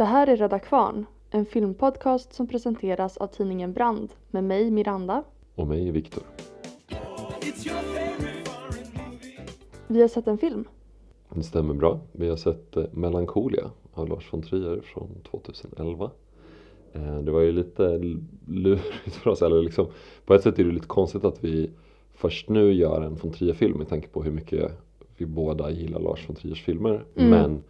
[0.00, 5.24] Det här är Rädda Kvarn, en filmpodcast som presenteras av tidningen Brand med mig Miranda.
[5.54, 6.22] Och mig, Viktor.
[9.86, 10.64] Vi har sett en film.
[11.28, 12.00] Det stämmer bra.
[12.12, 16.10] Vi har sett eh, Melancholia av Lars von Trier från 2011.
[16.92, 17.98] Eh, det var ju lite
[18.46, 19.86] lurigt för oss, eller liksom
[20.24, 21.70] på ett sätt är det lite konstigt att vi
[22.14, 24.72] först nu gör en von Trier-film med tanke på hur mycket
[25.16, 27.04] vi båda gillar Lars von Triers filmer.
[27.14, 27.30] Mm.
[27.30, 27.62] Men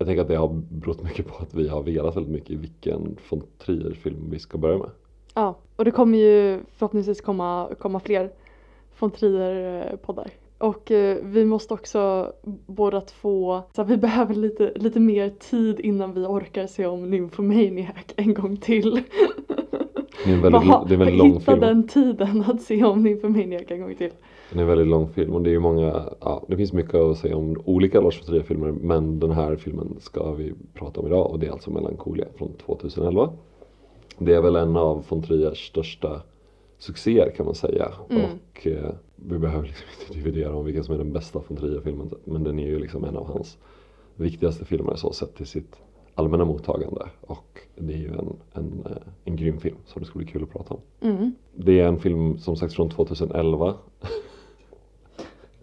[0.00, 2.56] jag tänker att det har berott mycket på att vi har velat väldigt mycket i
[2.56, 4.90] vilken von Trier-film vi ska börja med.
[5.34, 8.30] Ja, och det kommer ju förhoppningsvis komma, komma fler
[8.98, 10.30] von Trier-poddar.
[10.58, 12.32] Och eh, vi måste också
[12.66, 18.04] båda två, så vi behöver lite, lite mer tid innan vi orkar se om Nymphomaniac
[18.16, 19.02] en gång till.
[20.24, 21.60] Det är en väldigt, det är en väldigt lång hitta film.
[21.60, 24.12] den tiden att se om Nymphomaniac en gång till.
[24.52, 26.94] Det är en väldigt lång film och det är ju många, ja det finns mycket
[26.94, 31.00] att säga om olika Lars von Trier filmer men den här filmen ska vi prata
[31.00, 33.32] om idag och det är alltså Melancholia från 2011.
[34.18, 36.22] Det är väl en av von Triers största
[36.78, 38.22] succéer kan man säga Mm.
[38.24, 42.10] och eh, vi behöver liksom inte dividera om vilken som är den bästa von Trier-filmen
[42.24, 43.58] men den är ju liksom en av hans
[44.16, 45.76] viktigaste filmer så sett till sitt
[46.14, 50.18] allmänna mottagande och det är ju en, en, eh, en grym film som det ska
[50.18, 50.80] bli kul att prata om.
[51.00, 51.32] Mm.
[51.54, 53.74] Det är en film som sagt från 2011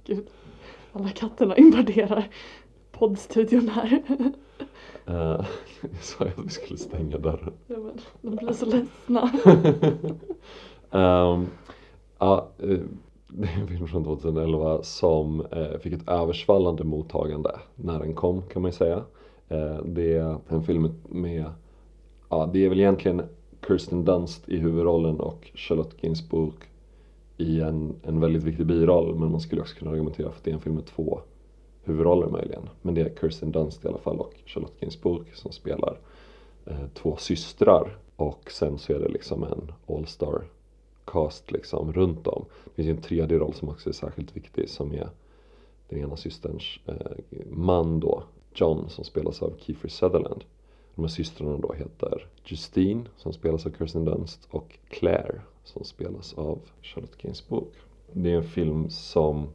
[0.08, 0.28] Gud,
[0.94, 2.30] alla katterna invaderar
[2.92, 4.04] poddstudion här.
[5.10, 5.46] Uh,
[5.82, 7.54] jag sa ju att vi skulle stänga dörren.
[7.68, 9.32] Ja, men, de blir så ledsna.
[10.92, 11.48] Ehm,
[12.18, 12.80] ja, eh,
[13.28, 18.42] det är en film från 2011 som eh, fick ett översvallande mottagande när den kom
[18.42, 19.04] kan man ju säga.
[19.86, 21.46] Det är en film med,
[22.30, 23.22] ja det är väl egentligen
[23.68, 26.54] Kirsten Dunst i huvudrollen och Charlotte Gainsbourg
[27.38, 30.52] i en, en väldigt viktig biroll men man skulle också kunna argumentera för att det
[30.52, 31.22] är en film med två
[31.84, 32.70] huvudroller möjligen.
[32.82, 36.00] Men det är Kirsten Dunst i alla fall och Charlotte Gainsbourg som spelar
[36.66, 40.44] eh, två systrar och sen så är det liksom en all-star
[41.06, 42.46] cast liksom runt om.
[42.66, 45.10] Det finns ju en tredje roll som också är särskilt viktig som är
[45.90, 46.96] den ena systerns eh,
[47.50, 48.24] man då,
[48.54, 50.44] John som spelas av Kiefer Sutherland.
[50.96, 56.34] De här systrarna då heter Justine som spelas av Kirsten Dunst och Claire som spelas
[56.34, 57.68] av Charlotte Gainsbourg.
[58.14, 59.48] Det är en film som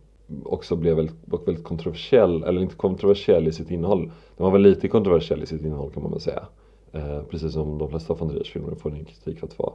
[0.44, 4.12] också blev väldigt, väldigt kontroversiell, eller inte kontroversiell i sitt innehåll.
[4.36, 6.46] Den var väl lite kontroversiell i sitt innehåll kan man väl säga.
[6.92, 9.72] Eh, precis som de flesta von Triers filmer får den kritik för att vara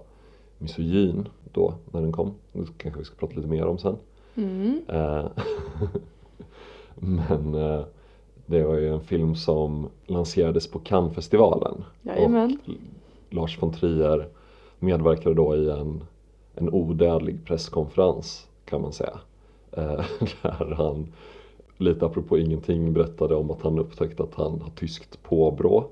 [0.57, 2.33] misogyn då när den kom.
[2.51, 3.97] Det kanske vi ska prata lite mer om sen.
[4.35, 4.81] Mm.
[4.87, 5.25] Eh,
[6.95, 7.85] Men eh,
[8.45, 11.83] det var ju en film som lanserades på Cannesfestivalen.
[12.01, 12.59] Jajamän.
[12.65, 12.73] Och
[13.29, 14.27] Lars von Trier
[14.79, 16.03] medverkade då i en,
[16.57, 19.19] en odödlig presskonferens kan man säga.
[19.71, 20.05] Eh,
[20.41, 21.07] Där han
[21.77, 25.85] lite apropå ingenting berättade om att han upptäckte att han har tyskt påbrå.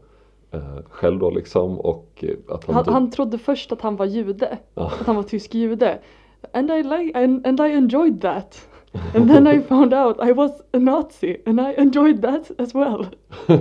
[0.52, 3.96] Eh, själv då liksom och eh, att han, Han, typ- han trodde först att han
[3.96, 6.00] var jude, att han var tysk jude.
[6.54, 8.68] And I, like, and, and I enjoyed that.
[9.16, 13.06] And then I found out I was a Nazi and I enjoyed that as well.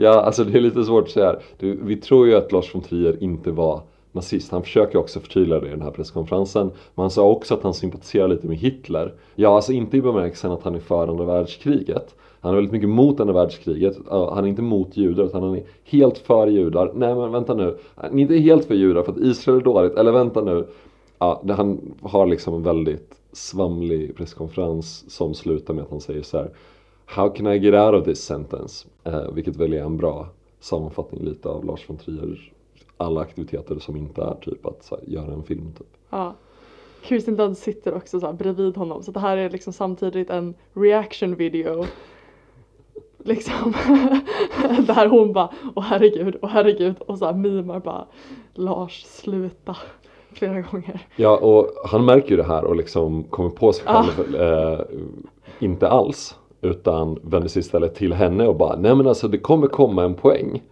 [0.00, 1.36] Ja, alltså det är lite svårt att säga.
[1.58, 3.82] Du, vi tror ju att Lars von Trier inte var
[4.18, 4.52] nazist.
[4.52, 6.66] Han försöker också förtydliga det i den här presskonferensen.
[6.94, 9.14] Men han sa också att han sympatiserar lite med Hitler.
[9.34, 12.14] Ja, alltså inte i bemärkelsen att han är för andra världskriget.
[12.40, 13.96] Han är väldigt mycket mot andra världskriget.
[14.10, 16.92] Han är inte mot judar utan han är helt för judar.
[16.94, 17.78] Nej men vänta nu.
[17.94, 19.94] Han är inte helt för judar för att Israel är dåligt.
[19.94, 20.66] Eller vänta nu.
[21.18, 26.38] Ja, han har liksom en väldigt svamlig presskonferens som slutar med att han säger så
[26.38, 26.50] här.
[27.06, 28.88] How can I get out of this sentence?
[29.04, 30.28] Eh, vilket väl är en bra
[30.60, 32.52] sammanfattning lite av Lars von Trier
[32.98, 35.86] alla aktiviteter som inte är typ att här, göra en film typ.
[36.10, 36.34] Ja.
[37.02, 40.54] Kirsten Dunst sitter också så här bredvid honom så det här är liksom samtidigt en
[40.74, 41.84] reaction video.
[43.24, 43.72] Liksom.
[44.86, 48.06] Där hon bara åh herregud, åh herregud och så här mimar bara
[48.54, 49.76] Lars sluta
[50.32, 51.06] flera gånger.
[51.16, 54.02] Ja och han märker ju det här och liksom kommer på sig Ah.
[54.04, 54.80] själv eh,
[55.60, 59.66] inte alls utan vänder sig istället till henne och bara nej men alltså det kommer
[59.66, 60.62] komma en poäng.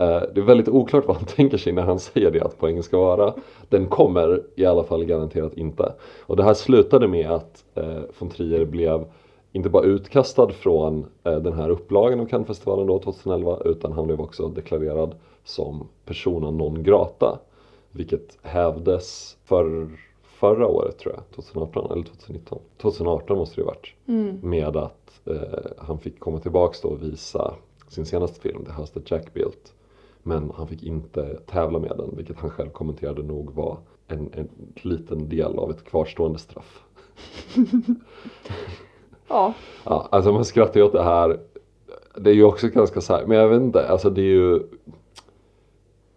[0.00, 2.82] Eh, det är väldigt oklart vad han tänker sig när han säger det att poängen
[2.82, 3.34] ska vara.
[3.68, 5.92] Den kommer i alla fall garanterat inte.
[6.20, 9.04] Och det här slutade med att eh, von Trier blev
[9.52, 14.20] inte bara utkastad från eh, den här upplagan av Cannesfestivalen då 2011 utan han blev
[14.20, 15.14] också deklarerad
[15.44, 17.38] som persona non grata.
[17.90, 19.88] Vilket hävdes för
[20.22, 22.58] förra året tror jag, 2018 eller 2019.
[22.78, 23.94] 2018 måste det ju varit.
[24.06, 24.38] Mm.
[24.42, 27.54] Med att eh, han fick komma tillbaks då och visa
[27.88, 29.73] sin senaste film, The House That Jack Built.
[30.26, 34.48] Men han fick inte tävla med den, vilket han själv kommenterade nog var en, en
[34.82, 36.82] liten del av ett kvarstående straff.
[39.28, 39.54] Ja,
[39.84, 41.40] Ja, alltså man skrattar ju åt det här.
[42.16, 44.62] Det är ju också ganska så här, men jag vet inte, alltså det är ju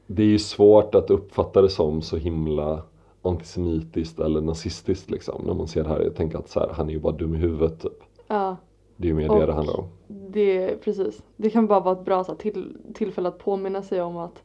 [0.07, 2.81] Det är ju svårt att uppfatta det som så himla
[3.21, 5.99] antisemitiskt eller nazistiskt liksom när man ser det här.
[6.01, 8.03] Jag tänker att så här, han är ju bara dum i huvudet typ.
[8.27, 8.57] Ja,
[8.97, 9.85] Det är ju mer Och- det det handlar om.
[10.07, 11.23] det, precis.
[11.35, 14.43] Det kan bara vara ett bra så här, till, tillfälle att påminna sig om att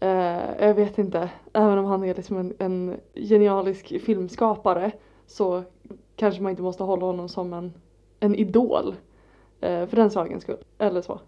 [0.00, 4.90] eh, jag vet inte, även om han är liksom en, en genialisk filmskapare
[5.26, 5.62] så
[6.16, 7.72] kanske man inte måste hålla honom som en,
[8.20, 8.94] en idol.
[9.60, 10.56] Eh, för den sakens skull.
[10.78, 11.20] Eller så.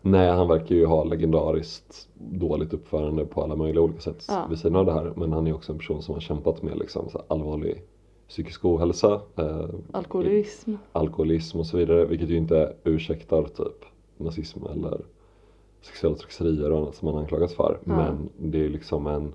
[0.00, 4.46] Nej, han verkar ju ha legendariskt dåligt uppförande på alla möjliga olika sätt Ja.
[4.50, 5.12] vid sidan av det här.
[5.16, 7.82] Men han är också en person som har kämpat med liksom, så allvarlig
[8.28, 10.74] psykisk ohälsa, eh, Alkoholism.
[10.92, 12.04] alkoholism och så vidare.
[12.04, 13.84] Vilket ju inte ursäktar typ
[14.16, 15.00] nazism eller
[15.82, 17.78] sexuella trakasserier och annat som han anklagas för.
[17.84, 17.96] Ja.
[17.96, 19.32] Men det är liksom en,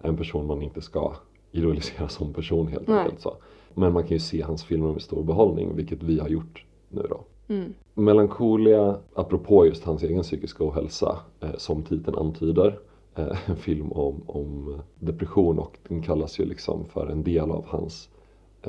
[0.00, 1.12] en person man inte ska
[1.52, 2.98] idolisera som person helt Nej.
[2.98, 3.20] enkelt.
[3.20, 3.36] Så.
[3.74, 7.06] Men man kan ju se hans filmer med stor behållning, vilket vi har gjort nu
[7.10, 7.20] då.
[7.54, 7.74] Mm.
[7.94, 12.78] Melancholia, apropå just hans egen psykiska ohälsa, eh, som titeln antyder,
[13.14, 17.64] eh, en film om, om depression och den kallas ju liksom för en del av
[17.66, 18.08] hans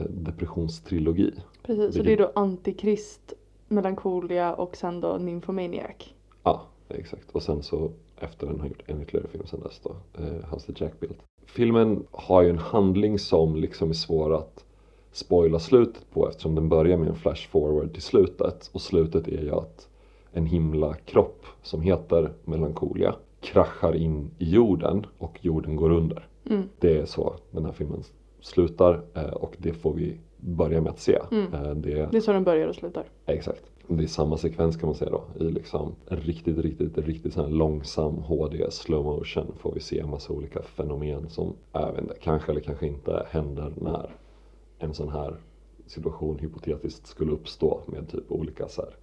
[0.10, 1.32] depressionstrilogi.
[1.64, 3.34] Precis, så Vilket- det är då Antikrist,
[3.68, 6.14] Melancholia och sen då Nymphomaniac.
[6.44, 7.32] Ja, exakt.
[7.32, 10.74] Och sen så efter den har gjort en ytterligare film sen dess då, eh, House
[10.74, 11.18] the Jack Built.
[11.46, 14.66] Filmen har ju en handling som liksom är svår att
[15.12, 19.42] spoila slutet på eftersom den börjar med en flash forward till slutet och slutet är
[19.42, 19.88] ju att
[20.32, 26.28] en himla kropp som heter Melancholia kraschar in i jorden och jorden går under.
[26.50, 26.70] Mm.
[26.80, 28.04] Det är så den här filmen
[28.42, 31.20] slutar eh, och det får vi börja med att se.
[31.32, 31.54] Mm.
[31.54, 33.04] Eh, det, Det är så den börjar och slutar.
[33.26, 33.64] Exakt.
[33.88, 35.24] Det är samma sekvens kan man säga då.
[35.40, 40.10] I liksom riktigt, riktigt, riktigt sån här långsam HD slow motion får vi se en
[40.10, 41.54] massa olika fenomen som,
[42.00, 44.16] inte, kanske eller kanske inte händer när
[44.80, 45.38] en sån här
[45.86, 48.96] situation hypotetiskt skulle uppstå med typ olika så här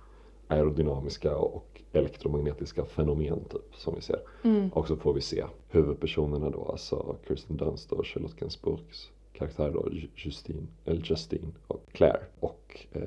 [0.48, 4.20] aerodynamiska och elektromagnetiska fenomen typ som vi ser.
[4.42, 4.68] Mm.
[4.68, 9.88] Och så får vi se huvudpersonerna då, alltså Kirsten Dunst och Charlotte Gainsbourgs karaktär då,
[9.92, 12.20] Ju- Justine, eller Justine och Claire.
[12.40, 13.02] Och eh,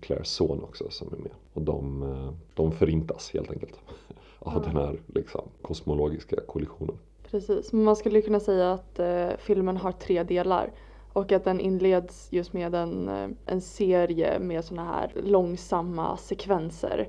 [0.00, 1.32] Claires son också som är med.
[1.52, 3.74] Och de, eh, de förintas helt enkelt
[4.38, 4.60] av Ja.
[4.72, 6.96] den här liksom, kosmologiska kollisionen.
[7.30, 10.70] Precis, men man skulle kunna säga att eh, filmen har tre delar.
[11.12, 17.08] Och att den inleds just med en, eh, en serie med såna här långsamma sekvenser.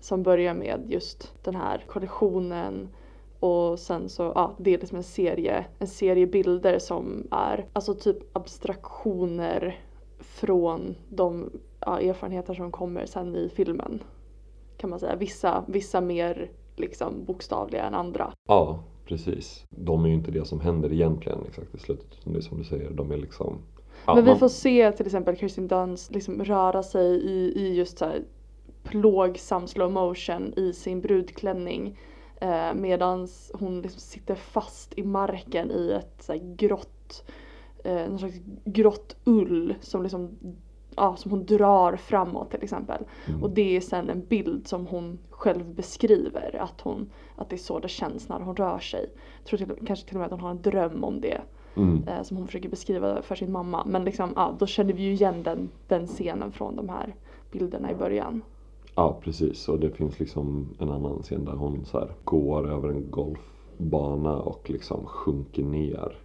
[0.00, 2.88] Som börjar med just den här kollisionen.
[3.40, 7.94] Och sen så, ja, det är liksom en serie, en serie bilder som är alltså
[7.94, 9.80] typ abstraktioner
[10.18, 11.50] från de
[11.80, 14.02] ja, erfarenheter som kommer sen i filmen.
[14.76, 15.16] Kan man säga.
[15.16, 18.32] Vissa, vissa mer liksom bokstavliga än andra.
[18.48, 19.64] Ja, precis.
[19.70, 22.16] De är ju inte det som händer egentligen exakt i slutet.
[22.24, 23.58] Det är som du säger, de är liksom
[24.06, 27.74] ja, Men vi man- får se till exempel Kirsten Dunst liksom röra sig i, i
[27.74, 28.22] just så här
[28.82, 31.98] plågsam slow motion i sin brudklänning.
[32.40, 37.30] Eh, Medan hon liksom sitter fast i marken i ett så här grått,
[37.84, 40.38] eh, någon slags grått ull som liksom
[40.96, 43.04] Ja, som hon drar framåt till exempel.
[43.28, 43.42] Mm.
[43.42, 46.56] Och det är sen en bild som hon själv beskriver.
[46.60, 49.10] Att, hon, att det är så det känns när hon rör sig.
[49.38, 51.40] Jag tror till, kanske till och med att hon har en dröm om det
[51.76, 52.08] Mm.
[52.08, 53.84] eh, som hon försöker beskriva för sin mamma.
[53.86, 57.14] Men liksom, ja, då känner vi ju igen den, den scenen från de här
[57.52, 58.42] bilderna i början.
[59.00, 59.68] Ja, precis.
[59.68, 64.70] Och det finns liksom en annan scen där hon så går över en golfbana och
[64.70, 66.18] liksom sjunker ner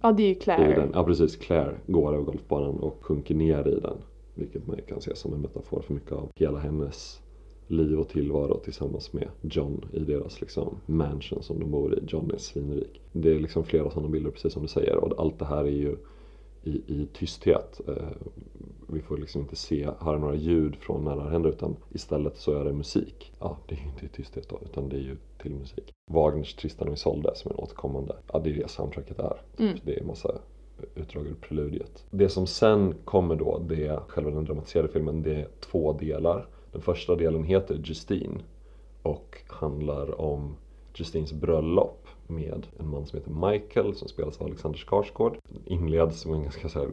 [0.00, 0.90] Ja, det är ju Claire.
[0.94, 1.36] Ja, precis.
[1.36, 3.96] Claire går över golfbanan och sjunker ner i den.
[4.34, 7.20] Vilket man kan se som en metafor för mycket av hela hennes
[7.66, 12.02] liv och tillvaro tillsammans med John i deras liksom mansion som de bor i.
[12.08, 13.00] John är svinrik.
[13.12, 15.76] Det är liksom flera sådana bilder precis som du säger och allt det här är
[15.76, 15.96] ju
[16.62, 17.80] i, i tysthet.
[17.88, 17.94] Eh,
[18.88, 22.36] vi får liksom inte se, höra några ljud från när det här händer utan istället
[22.36, 23.32] så är det musik.
[23.40, 25.92] Ja, det är ju inte tysthet då utan det är ju till musik.
[26.10, 29.40] Wagners Tristan och Isolde som är en återkommande, ja det är det soundtracket är.
[29.58, 29.78] Mm.
[29.84, 30.38] Det är en massa
[30.94, 32.04] utdrag ur preludiet.
[32.10, 36.46] Det som sen kommer då, det är själva den dramatiserade filmen, det är två delar.
[36.72, 38.40] Den första delen heter Justine
[39.02, 40.56] och handlar om
[40.94, 45.38] Justines bröllop med en man som heter Michael som spelas av Alexander Skarsgård.
[45.64, 46.88] Inleds som en ganska så här,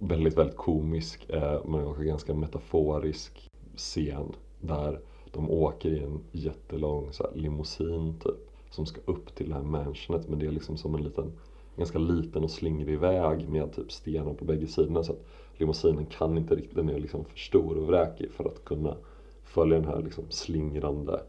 [0.00, 5.00] väldigt, väldigt komisk eh, men också ganska metaforisk scen där
[5.32, 9.62] de åker i en jättelång så här, limousin typ som ska upp till det här
[9.62, 11.32] mansionet men det är liksom som en liten
[11.76, 15.26] ganska liten och slingrig väg med typ stenar på bägge sidorna så att
[15.56, 18.96] limousinen kan inte riktigt, den är liksom för stor och vräkig för att kunna
[19.44, 21.20] följa den här liksom slingrande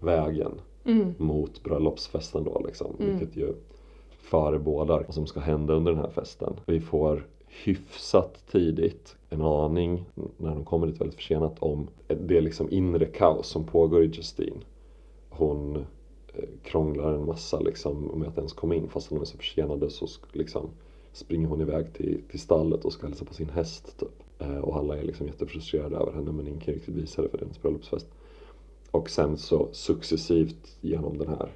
[0.00, 0.52] vägen
[0.86, 1.14] Mm.
[1.18, 2.96] mot bröllopsfesten då liksom.
[3.00, 3.18] Mm.
[3.18, 3.54] Vilket ju
[4.18, 6.56] förebådar vad som ska hända under den här festen.
[6.66, 7.26] Vi får
[7.62, 10.04] hyfsat tidigt en aning
[10.36, 14.60] när de kommer dit väldigt försenat om det liksom inre kaos som pågår i Justine.
[15.28, 15.76] Hon
[16.34, 19.90] eh, krånglar en massa liksom med att ens komma in fast hon är så försenade
[19.90, 20.70] så liksom
[21.12, 24.22] springer hon iväg till, till stallet och ska hälsa på sin häst typ.
[24.38, 27.38] Eh, och alla är liksom jättefrustrerade över henne men ingen kan riktigt visa det för
[27.38, 28.06] det är hennes bröllopsfest.
[28.90, 31.52] Och sen så successivt genom den här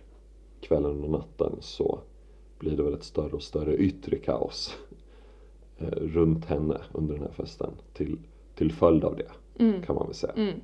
[0.60, 1.98] kvällen och natten så
[2.58, 4.76] blir det väl ett större och större yttre kaos
[5.90, 8.18] runt henne under den här festen till,
[8.54, 9.26] till följd av det
[9.64, 9.82] Mm.
[9.82, 10.32] kan man väl säga.
[10.36, 10.60] Mm.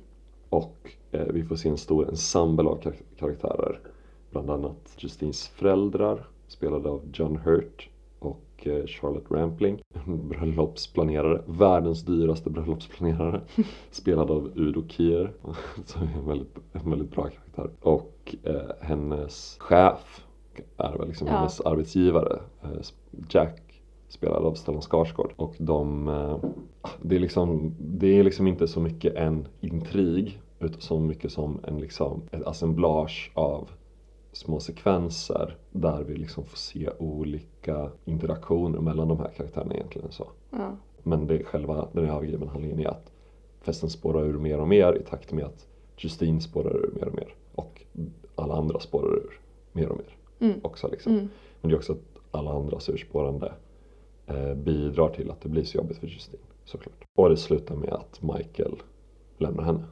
[0.49, 3.79] Och eh, vi får se en stor ensemble av kar- karaktärer.
[4.31, 9.81] Bland annat Justines föräldrar spelade av John Hurt och eh, Charlotte Rampling.
[10.05, 13.41] Bröllopsplanerare, världens dyraste bröllopsplanerare.
[13.91, 15.33] spelad av Udo Kier.
[15.85, 17.69] Som är en väldigt, en väldigt bra karaktär.
[17.81, 20.25] Och eh, hennes chef
[20.77, 21.33] är väl liksom Ja.
[21.33, 22.39] hennes arbetsgivare.
[22.63, 22.69] Eh,
[23.29, 23.61] Jack
[24.15, 25.33] spelad av Stellan Skarsgård.
[25.35, 26.37] Och de, eh,
[27.01, 31.59] det, är liksom, det är liksom inte så mycket en intrig utan så mycket som
[31.63, 33.69] en liksom, ett assemblage av
[34.31, 40.11] små sekvenser där vi liksom får se olika interaktioner mellan de här karaktärerna egentligen.
[40.11, 40.27] så.
[40.49, 40.75] Ja.
[41.03, 43.11] Men det är själva den övergripande handlingen är att
[43.61, 45.67] festen spårar ur mer och mer i takt med att
[45.97, 47.33] Justine spårar ur mer och mer.
[47.55, 47.81] Och
[48.35, 49.39] alla andra spårar ur
[49.71, 50.59] mer och mer Mm.
[50.63, 50.87] också.
[50.87, 51.11] Liksom.
[51.13, 51.27] Mm.
[51.61, 53.53] Men det är också att alla andras urspårande
[54.55, 57.03] bidrar till att det blir så jobbigt för Justine såklart.
[57.15, 58.75] Och det slutar med att Michael
[59.37, 59.83] lämnar henne.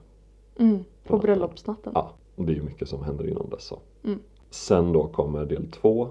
[0.59, 0.83] Mm.
[1.03, 1.91] På bröllopsnatten.
[1.95, 3.63] Ja, det är ju mycket som händer innan dess.
[3.63, 3.79] Så.
[4.03, 4.19] Mm.
[4.49, 6.09] Sen då kommer del två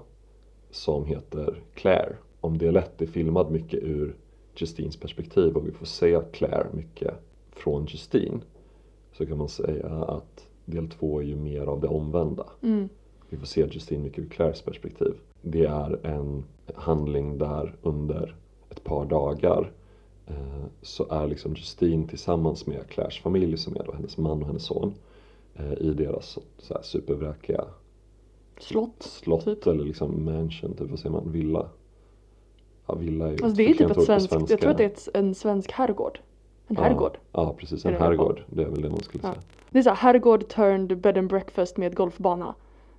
[0.71, 2.15] som heter Claire.
[2.41, 4.15] Om del ett är filmad mycket ur
[4.55, 7.13] Justines perspektiv och vi får se Claire mycket
[7.51, 8.39] från Justine
[9.11, 12.45] så kan man säga att del två är ju mer av det omvända.
[12.61, 12.89] Mm.
[13.29, 15.13] Vi får se Justine mycket ur Claires perspektiv.
[15.41, 16.43] Det är en
[16.75, 18.35] handling där under
[18.69, 19.71] ett par dagar
[20.27, 24.47] eh, så är liksom Justine tillsammans med Claires familj som är då hennes man och
[24.47, 24.93] hennes son
[25.55, 27.65] eh, i deras så, här supervräkiga
[28.59, 29.03] Slott.
[29.03, 29.67] slott Typ.
[29.67, 31.69] eller liksom mansion, typ vad säger man, villa?
[32.87, 34.87] Ja, villa är ju Alltså det är typ ett svenskt, jag tror att det är
[34.89, 36.19] ett, en svensk herrgård.
[36.67, 37.17] En herrgård.
[37.31, 38.43] Ja, ja precis, en herrgård.
[38.47, 39.31] Det är väl det man skulle Ja.
[39.33, 39.43] säga.
[39.69, 42.55] Det är så här, herrgård turned bed and breakfast med golfbana.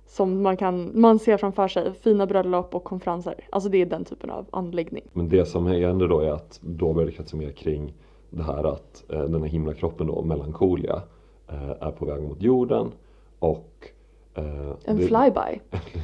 [0.07, 3.35] Som man kan, man ser framför sig, fina bröllop och konferenser.
[3.49, 5.03] Alltså det är den typen av anläggning.
[5.13, 7.93] Men det som händer då är att då börjar det kretsa mer kring
[8.29, 11.01] det här att eh, den här himlakroppen då, Melancholia,
[11.47, 12.91] eh, är på väg mot jorden
[13.39, 13.89] och
[14.35, 15.59] eh, En det- flyby.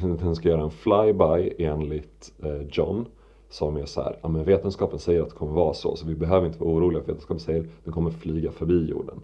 [0.24, 3.06] den ska göra en flyby enligt eh, John
[3.48, 6.14] som är så här, ja men vetenskapen säger att det kommer vara så så vi
[6.14, 9.20] behöver inte vara oroliga för vetenskapen säger att den kommer flyga förbi jorden.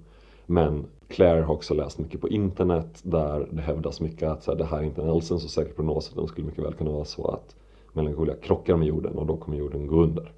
[0.47, 4.59] Men Claire har också läst mycket på internet där det hävdas mycket att så här,
[4.59, 6.91] det här är inte alls en så säker prognos utan det skulle mycket väl kunna
[6.91, 7.57] vara så att
[7.93, 10.33] Melancholia krockar med jorden och då kommer jorden gå under.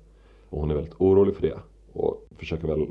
[0.50, 1.58] Och hon är väldigt orolig för det
[1.92, 2.86] och försöker väl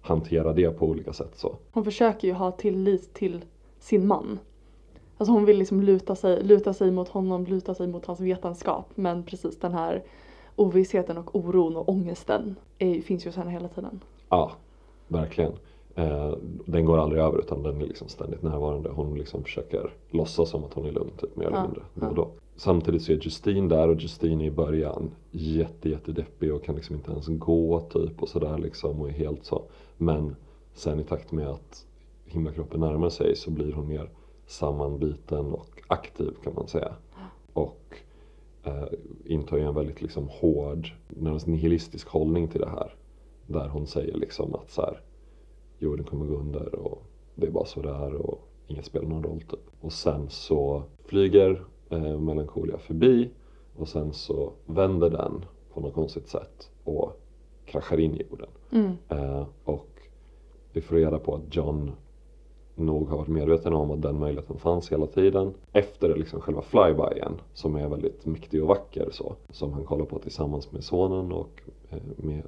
[0.00, 1.56] hantera det på olika sätt så.
[1.72, 3.44] Hon försöker ju ha tillit till
[3.78, 4.38] sin man.
[5.18, 8.90] Alltså hon vill liksom luta sig, luta sig mot honom, luta sig mot hans vetenskap.
[8.94, 10.02] Men precis den här
[10.56, 14.00] ovissheten och oron och ångesten är, finns ju hos henne hela tiden.
[14.28, 14.52] Ja,
[15.08, 15.52] verkligen.
[15.94, 16.34] Eh,
[16.66, 18.90] den går aldrig över utan den är liksom ständigt närvarande.
[18.90, 21.82] Hon liksom försöker låtsas som att hon är lugn typ, mer eller mindre.
[21.94, 22.30] Då och då.
[22.56, 26.96] Samtidigt så är Justine där och Justine är i början jätte, jättedeppig och kan liksom
[26.96, 29.62] inte ens gå typ och sådär liksom och är helt så.
[29.96, 30.36] Men
[30.74, 31.86] sen i takt med att
[32.26, 34.10] himlakroppen närmar sig så blir hon mer
[34.46, 36.94] sammanbiten och aktiv kan man säga.
[37.52, 37.96] Och
[38.64, 38.84] eh,
[39.24, 42.94] intar ju en väldigt liksom hård, närmast nihilistisk hållning till det här.
[43.46, 45.00] Där hon säger liksom att så här,
[45.78, 47.02] jorden kommer gå under och
[47.34, 49.60] det är bara så det är och inget spelar någon roll typ.
[49.80, 53.30] Och sen så flyger eh, Melancholia förbi
[53.76, 57.20] och sen så vänder den på något konstigt sätt och
[57.64, 58.48] kraschar in i jorden.
[58.70, 58.92] Mm.
[59.08, 59.88] Eh, och
[60.72, 61.92] vi får reda på att John
[62.76, 65.54] nog har varit medveten om att den möjligheten fanns hela tiden.
[65.72, 69.36] Efter liksom själva flybyen som är väldigt mäktig och vacker så.
[69.50, 72.42] Som han kollar på tillsammans med sonen och eh, med,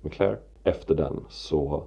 [0.00, 0.38] med Claire.
[0.64, 1.82] Efter den så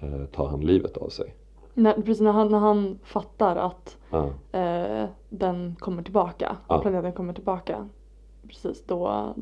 [0.00, 1.34] eh, tar han livet av sig.
[1.74, 6.78] När, precis när han, när han fattar att Ja, eh, den kommer tillbaka, Ja.
[6.80, 7.88] planeten kommer tillbaka.
[8.48, 9.34] Precis då,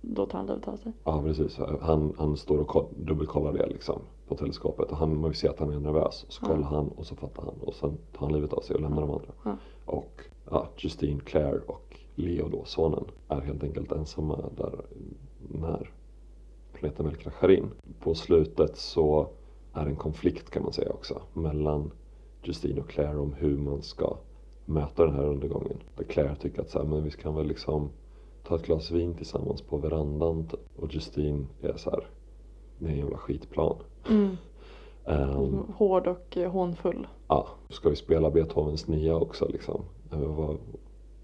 [0.00, 0.92] då tar han livet av sig.
[1.04, 1.58] ja precis.
[1.80, 5.48] Han, han står och koll- dubbelkollar det liksom på teleskopet och han, man vill se
[5.48, 6.24] att han är nervös.
[6.26, 8.76] Och så kollar han och så fattar han och sen tar han livet av sig
[8.76, 9.58] och lämnar de andra.
[9.84, 14.80] Och ja, Justine, Claire och Leo då, sonen, är helt enkelt ensamma där
[15.48, 15.90] när
[16.72, 17.70] planeten väl kraschar in.
[18.00, 19.26] På slutet så
[19.72, 21.90] är en konflikt kan man säga också mellan
[22.42, 24.16] Justine och Claire om hur man ska
[24.64, 25.76] möta den här undergången.
[25.96, 27.90] Där Claire tycker att så här, men vi kan väl liksom
[28.44, 30.60] ta ett glas vin tillsammans på verandan typ.
[30.76, 32.06] och Justine är så här,
[32.78, 33.76] det är en jävla skitplan.
[34.08, 34.36] Mm.
[35.04, 37.06] Ehm, Hård och eh, hånfull.
[37.28, 39.84] ja, ska vi spela Beethovens nia också liksom?
[40.10, 40.56] Vad,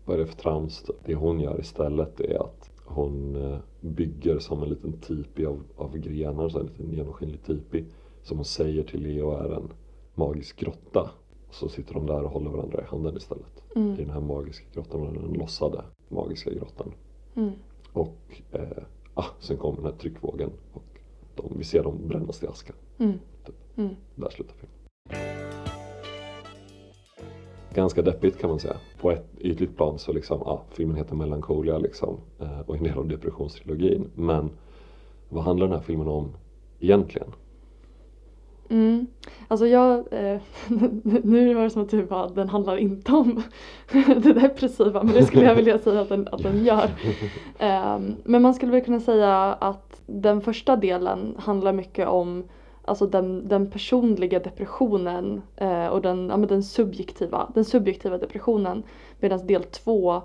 [0.04, 0.82] vad är det för trams?
[0.82, 0.96] typ?
[1.04, 5.98] Det hon gör istället är att hon eh, bygger som en liten tipi av, av
[5.98, 7.84] grenar, så en liten genomskinlig tipi
[8.24, 9.72] som hon säger till Leo är en
[10.14, 11.10] magisk grotta.
[11.50, 13.62] Så sitter de där och håller varandra i handen istället.
[13.76, 13.96] I Mm.
[13.96, 16.92] den här magiska grottan, den lossade magiska grottan.
[17.34, 17.50] Mm.
[17.92, 18.82] Och eh,
[19.14, 20.98] ah, sen kommer den här tryckvågen och
[21.34, 22.72] de, vi ser dem brännas till aska.
[22.98, 23.18] Mm.
[23.76, 23.94] Mm.
[24.14, 24.74] Där slutar filmen.
[27.74, 28.76] Ganska deppigt kan man säga.
[29.00, 32.84] På ett ytligt plan så liksom, ja, filmen heter Melancholia liksom eh, och är en
[32.84, 34.10] del av depressionstrilogin.
[34.14, 34.50] Men
[35.28, 36.32] vad handlar den här filmen om
[36.80, 37.28] egentligen?
[38.70, 39.06] Mm.
[39.48, 40.40] Alltså jag, eh,
[41.22, 43.42] nu var det som att du bara, den handlar inte om
[43.92, 46.90] det depressiva men det skulle jag vilja säga att den, att den gör.
[47.58, 52.44] Ehm, men man skulle väl kunna säga att den första delen handlar mycket om
[52.84, 58.82] alltså den, den personliga depressionen eh, och den, ja, men den, subjektiva, den subjektiva depressionen
[59.20, 60.22] medan del två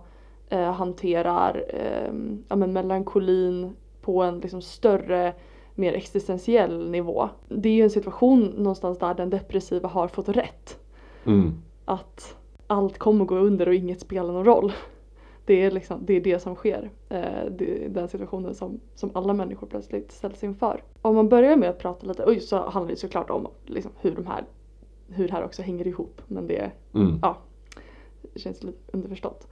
[0.49, 2.13] eh, hanterar eh,
[2.47, 5.33] ja, men melankolin på en liksom större
[5.79, 7.29] mer existentiell nivå.
[7.49, 10.79] Det är ju en situation någonstans där den depressiva har fått rätt.
[11.25, 11.61] Mm.
[11.85, 12.35] Att
[12.67, 14.73] allt kommer gå under och inget spelar någon roll.
[15.45, 16.89] Det är, liksom, det, är det som sker.
[17.09, 20.83] Eh, det är den situationen som, som alla människor plötsligt ställs inför.
[21.01, 24.15] Om man börjar med att prata lite, oj, så handlar det såklart om liksom, hur
[24.15, 24.43] de här
[25.07, 26.21] hur det här också hänger ihop.
[26.27, 27.19] Men det, Mm.
[27.21, 27.37] ja,
[28.33, 29.47] det känns lite underförstått.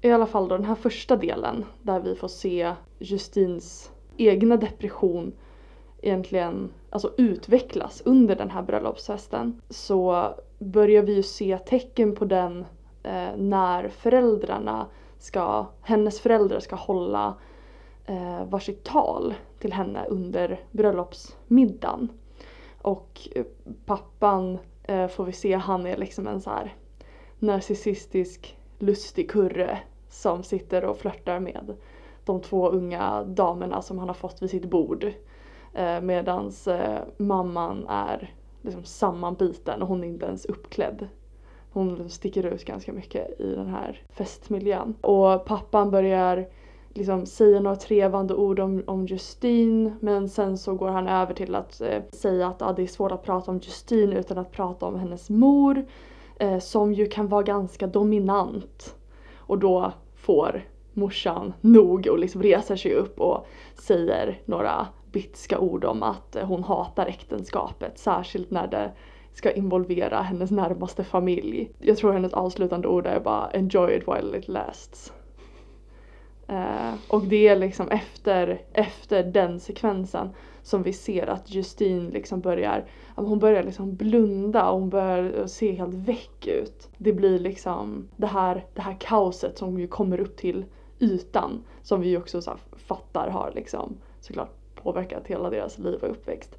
[0.00, 5.32] I alla fall då den här första delen där vi får se Justins egna depression
[6.02, 12.64] egentligen alltså utvecklas under den här bröllopsfesten så börjar vi ju se tecken på den
[13.02, 14.86] eh, när föräldrarna
[15.18, 17.34] ska, hennes föräldrar ska hålla
[18.06, 22.08] eh, varsitt tal till henne under bröllopsmiddagen.
[22.82, 23.44] Och eh,
[23.86, 26.74] pappan eh, får vi se, han är liksom en så här
[27.38, 31.76] narcissistisk lustig kurre som sitter och flörtar med
[32.26, 35.12] de två unga damerna som han har fått vid sitt bord.
[35.74, 41.08] Eh, Medan eh, mamman är liksom sammanbiten och hon är inte ens uppklädd.
[41.72, 44.94] Hon sticker ut ganska mycket i den här festmiljön.
[45.00, 46.48] Och pappan börjar
[46.94, 51.54] liksom säga några trevande ord om, om Justine men sen så går han över till
[51.54, 54.86] att eh, säga att ah, det är svårt att prata om Justine utan att prata
[54.86, 55.86] om hennes mor
[56.38, 58.96] eh, som ju kan vara ganska dominant.
[59.36, 60.64] Och då får
[60.96, 66.64] morsan nog och liksom reser sig upp och säger några bitska ord om att hon
[66.64, 68.92] hatar äktenskapet särskilt när det
[69.32, 71.70] ska involvera hennes närmaste familj.
[71.78, 75.12] Jag tror hennes avslutande ord är bara enjoy it while it lasts.
[76.50, 80.30] Uh, och det är liksom efter, efter den sekvensen
[80.62, 85.72] som vi ser att Justine liksom börjar, hon börjar liksom blunda och hon börjar se
[85.72, 86.88] helt väck ut.
[86.98, 90.64] Det blir liksom det här, det här kaoset som ju kommer upp till
[90.98, 96.10] ytan som vi också så här fattar har liksom såklart påverkat hela deras liv och
[96.10, 96.58] uppväxt.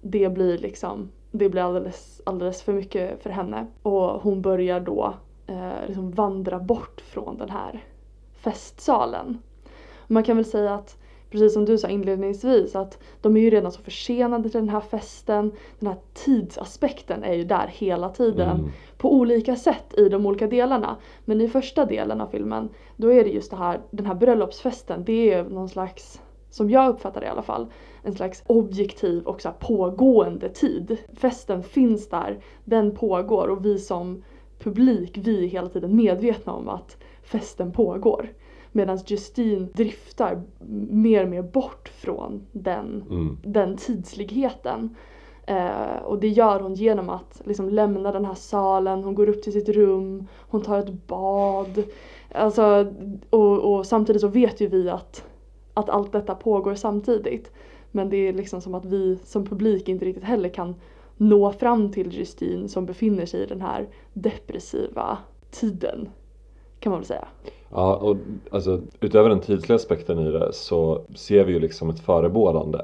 [0.00, 5.14] Det blir liksom, det blir alldeles, alldeles för mycket för henne och hon börjar då
[5.46, 7.84] eh, liksom vandra bort från den här
[8.32, 9.38] festsalen.
[10.06, 10.96] Man kan väl säga att,
[11.30, 14.80] precis som du sa inledningsvis, att de är ju redan så försenade till den här
[14.80, 15.52] festen.
[15.78, 18.70] Den här tidsaspekten är ju där hela tiden Mm.
[18.98, 20.96] på olika sätt i de olika delarna.
[21.24, 25.04] Men i första delen av filmen, då är det just det här, den här bröllopsfesten,
[25.04, 27.66] det är någon slags, som jag uppfattar det i alla fall,
[28.02, 30.96] en slags objektiv och så pågående tid.
[31.12, 34.24] Festen finns där, den pågår och vi som
[34.58, 38.28] publik, vi är hela tiden medvetna om att festen pågår.
[38.72, 40.42] Medan Justine driftar
[40.90, 43.38] mer och mer bort från den, Mm.
[43.44, 44.96] den tidsligheten.
[45.46, 49.42] Eh, och det gör hon genom att liksom lämna den här salen, hon går upp
[49.42, 51.82] till sitt rum, hon tar ett bad.
[52.34, 52.94] Alltså,
[53.30, 55.24] och, och samtidigt så vet ju vi att,
[55.74, 57.52] att allt detta pågår samtidigt.
[57.90, 60.74] Men det är liksom som att vi som publik inte riktigt heller kan
[61.16, 65.18] nå fram till Justine som befinner sig i den här depressiva
[65.50, 66.08] tiden.
[66.80, 67.28] Kan man väl säga.
[67.70, 68.16] Ja, och
[68.50, 72.78] alltså, utöver den tidsliga aspekten i det så ser vi ju liksom ett förebådande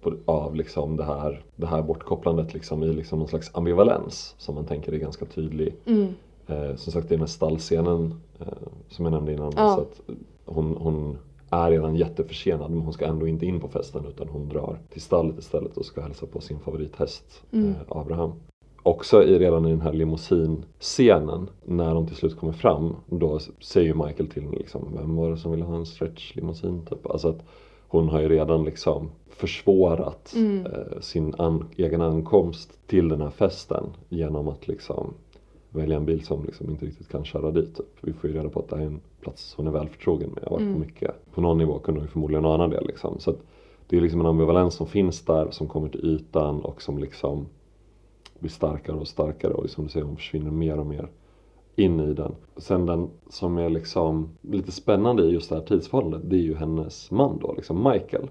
[0.00, 4.54] på, av liksom det, här, det här bortkopplandet liksom i liksom någon slags ambivalens som
[4.54, 5.74] man tänker är ganska tydlig.
[5.86, 6.14] Mm.
[6.46, 8.46] Eh, som sagt, det är den här stallscenen eh,
[8.88, 9.52] som jag nämnde innan.
[9.56, 9.74] Ja.
[9.74, 10.00] Så att
[10.44, 11.18] hon, hon
[11.50, 15.02] är redan jätteförsenad men hon ska ändå inte in på festen utan hon drar till
[15.02, 17.70] stallet istället och ska hälsa på sin favorithäst Mm.
[17.70, 18.32] eh, Abraham.
[18.88, 23.86] Också i, redan i den här limousinscenen när de till slut kommer fram då säger
[23.86, 27.06] ju Michael till liksom Vem var det som ville ha en stretch limousin typ?
[27.06, 27.44] Alltså att
[27.88, 30.66] hon har ju redan liksom försvårat Mm.
[30.66, 35.14] eh, sin an, egen ankomst till den här festen genom att liksom
[35.70, 37.76] välja en bil som liksom inte riktigt kan köra dit.
[37.76, 37.86] Typ.
[38.00, 40.30] Vi får ju reda på att det här är en plats hon är väl förtrogen
[40.30, 40.38] med.
[40.42, 40.80] Jag har varit på Mm.
[40.80, 41.10] mycket.
[41.34, 43.18] På någon nivå kunde hon ju förmodligen ana det liksom.
[43.18, 43.34] Så
[43.88, 47.46] det är liksom en ambivalens som finns där som kommer till ytan och som liksom
[48.38, 51.08] blir starkare och starkare och som du säger hon försvinner mer och mer
[51.76, 52.34] in i den.
[52.56, 56.54] Sen den som är liksom lite spännande i just det här tidsförhållandet det är ju
[56.54, 58.28] hennes man då, liksom Michael.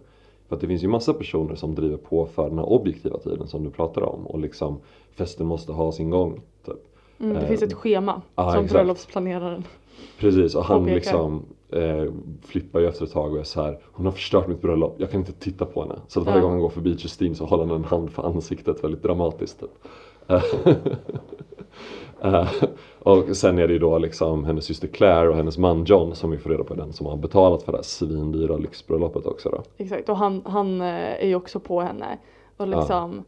[0.48, 3.48] För att det finns ju massa personer som driver på för den här objektiva tiden
[3.48, 4.78] som du pratar om och liksom
[5.16, 6.42] festen måste ha sin gång.
[6.66, 6.76] Typ.
[7.20, 8.74] Mm, det Eh, finns ett schema ja, som exakt.
[8.74, 9.64] bröllopsplaneraren.
[10.20, 10.96] Precis och han Påpekar.
[10.96, 12.04] liksom eh,
[12.46, 15.12] flippar ju efter ett tag och är så här Hon har förstört mitt bröllop, jag
[15.12, 15.96] kan inte titta på henne.
[16.08, 16.44] Så att varje Ja.
[16.44, 19.60] gång han går förbi Justine så håller han en hand för ansiktet väldigt dramatiskt.
[19.60, 19.70] Typ.
[22.22, 22.48] Eh,
[23.00, 26.32] och sen är det ju då liksom hennes syster Claire och hennes man John som
[26.32, 29.64] vi får reda på den som har betalat för det här svindyra lyxbröllopet också då.
[29.78, 30.88] Exakt och han, han eh,
[31.24, 32.18] är ju också på henne.
[32.58, 33.24] Och liksom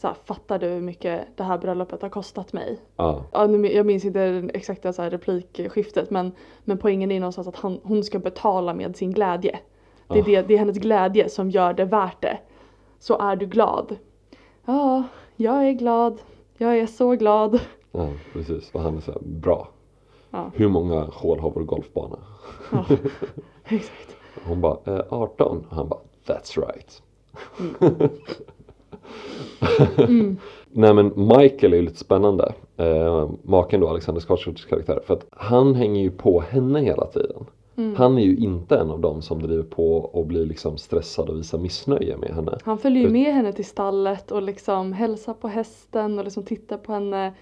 [0.00, 2.78] så här, fattar du hur mycket det här bröllopet har kostat mig?
[2.96, 6.32] Ja, Ja, jag minns inte det exakta så här replikskiftet men,
[6.64, 9.58] men poängen är någonstans att han, hon ska betala med sin glädje.
[10.08, 12.38] Det är, det, det är hennes glädje som gör det värt det.
[12.98, 13.96] Så är du glad?
[14.64, 15.02] Ja,
[15.36, 16.20] jag är glad.
[16.56, 17.60] Jag är så glad.
[17.92, 18.70] ja precis.
[18.74, 19.68] Och han är så här, bra.
[20.30, 20.50] Ja.
[20.54, 22.18] Hur många hål har vår golfbana?
[22.72, 22.84] Ja,
[23.64, 24.16] exakt.
[24.44, 25.66] Hon bara, eh, 18.
[25.70, 27.02] Och han bara, that's right.
[27.80, 28.10] Mm.
[30.70, 32.52] Nej men Michael är ju lite spännande.
[32.76, 35.00] Eh, maken då, Alexander Skarsgårds karaktär.
[35.06, 37.46] För att han hänger ju på henne hela tiden.
[37.76, 37.96] Mm.
[37.96, 41.38] Han är ju inte en av dem som driver på och blir liksom stressad och
[41.38, 42.58] visar missnöje med henne.
[42.62, 46.78] Han följer ju med henne till stallet och liksom hälsar på hästen och liksom tittar
[46.78, 47.34] på henne.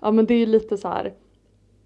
[0.00, 1.14] Ja men det är ju lite så här.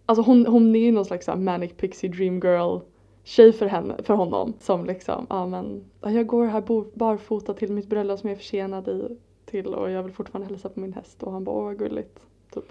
[0.06, 2.78] Alltså hon, hon är ju någon slags manic pixie dream girl
[3.24, 4.52] tjej för, henne, för honom.
[4.60, 6.62] Som liksom, ja men ja, jag går här
[6.98, 10.68] barfota till mitt bröllop som jag är försenad i till och jag vill fortfarande hälsa
[10.68, 12.18] på min häst och han bara åh vad gulligt.
[12.54, 12.64] Typ.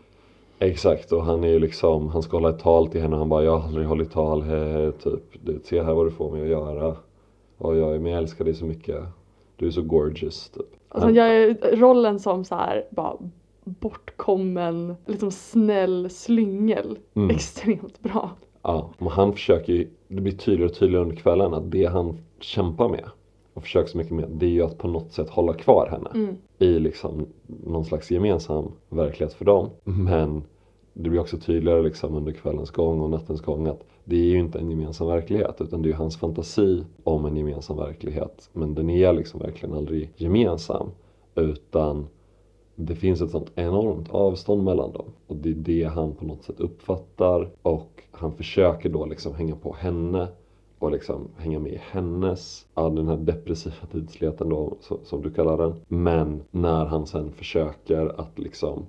[0.60, 3.30] Exakt och han är ju liksom, han ska hålla ett tal till henne och han
[3.30, 5.22] bara jag har aldrig hållit tal, he, typ.
[5.66, 6.96] Se här vad du får mig att göra.
[7.58, 9.04] Och jag, men jag älskar dig så mycket.
[9.56, 10.66] Du är så gorgeous typ.
[10.90, 13.18] Alltså han gör rollen som så här bara
[13.64, 17.30] bortkommen, liksom snäll slyngel Mm.
[17.30, 18.30] extremt bra.
[18.62, 22.18] Ja, men han försöker ju, det blir tydligare och tydligare under kvällen att det han
[22.40, 23.06] kämpar med
[23.56, 26.10] och försöker så mycket med det är ju att på något sätt hålla kvar henne
[26.14, 26.36] Mm.
[26.60, 29.70] i liksom någon slags gemensam verklighet för dem.
[29.84, 30.44] Men
[30.94, 34.40] det blir också tydligare liksom under kvällens gång och nattens gång att det är ju
[34.40, 38.50] inte en gemensam verklighet utan det är ju hans fantasi om en gemensam verklighet.
[38.54, 40.90] Men den är liksom verkligen aldrig gemensam
[41.36, 42.08] utan
[42.76, 46.44] det finns ett sånt enormt avstånd mellan dem och det är det han på något
[46.44, 50.28] sätt uppfattar och han försöker då liksom hänga på henne
[50.80, 55.32] och liksom hänga med i hennes, ja, den här depressiva tidsligheten då så, som du
[55.34, 55.76] kallar den.
[55.88, 58.86] Men när han sen försöker att liksom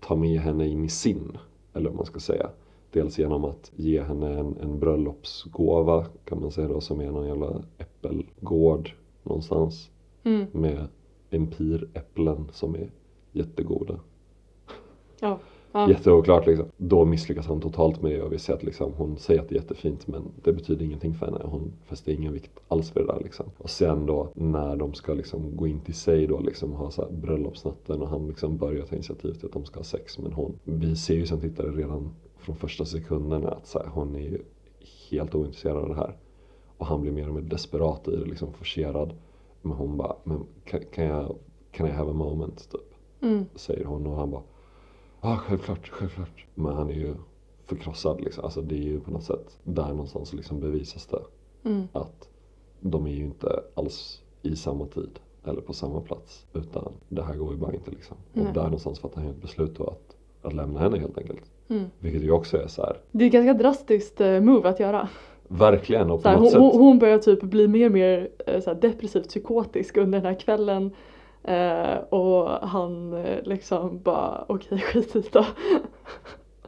[0.00, 1.38] ta med henne in i sin,
[1.72, 2.50] eller vad man ska säga.
[2.92, 7.26] Dels genom att ge henne en, en bröllopsgåva kan man säga då som är någon
[7.26, 8.90] jävla äppelgård
[9.22, 9.90] någonstans
[10.26, 10.46] Mm.
[10.52, 10.86] med
[11.30, 12.90] empiräpplen som är
[13.32, 14.00] jättegoda.
[15.20, 15.38] Ja.
[15.74, 15.90] Ja.
[15.90, 16.66] Jätteoklart liksom.
[16.76, 19.54] Då misslyckas han totalt med det och vi ser att liksom, hon säger att det
[19.54, 21.40] är jättefint men det betyder ingenting för henne.
[21.44, 23.46] Hon fäster ingen vikt alls vid det där liksom.
[23.58, 27.02] Och sen då när de ska liksom gå in till sig då liksom ha så
[27.02, 30.18] här bröllopsnatten och han liksom börjar ta initiativ till att de ska ha sex.
[30.18, 34.14] Men hon, vi ser ju som tittare redan från första sekunderna att så här, hon
[34.14, 34.42] är ju
[35.10, 36.16] helt ointresserad av det här.
[36.78, 39.12] Och han blir mer och mer desperat i det, liksom forcerad.
[39.62, 41.36] Men hon bara, men kan, kan jag,
[41.70, 42.68] can I have a moment?
[42.72, 42.80] Typ
[43.20, 43.44] Mm.
[43.54, 44.42] säger hon och han bara
[45.24, 46.46] Ja, självklart, självklart.
[46.54, 47.14] Men han är ju
[47.66, 48.44] förkrossad liksom.
[48.44, 51.18] Alltså det är ju på något sätt där någonstans liksom bevisas det
[51.70, 51.88] Mm.
[51.92, 52.28] att
[52.80, 56.46] de är ju inte alls i samma tid eller på samma plats.
[56.54, 58.16] Utan det här går ju bara inte liksom.
[58.32, 58.46] Nej.
[58.46, 61.42] Och där någonstans fattar han ju ett beslut då att, att lämna henne helt enkelt.
[61.68, 61.84] Mm.
[61.98, 65.08] Vilket ju också är så här, Det är ett ganska drastiskt eh, move att göra.
[65.48, 66.80] verkligen och på här, något hon, sätt.
[66.80, 70.40] hon börjar typ bli mer och mer eh, så här, depressivt psykotisk under den här
[70.40, 70.90] kvällen.
[71.44, 75.46] Eh, och han eh, liksom bara okej skit i det.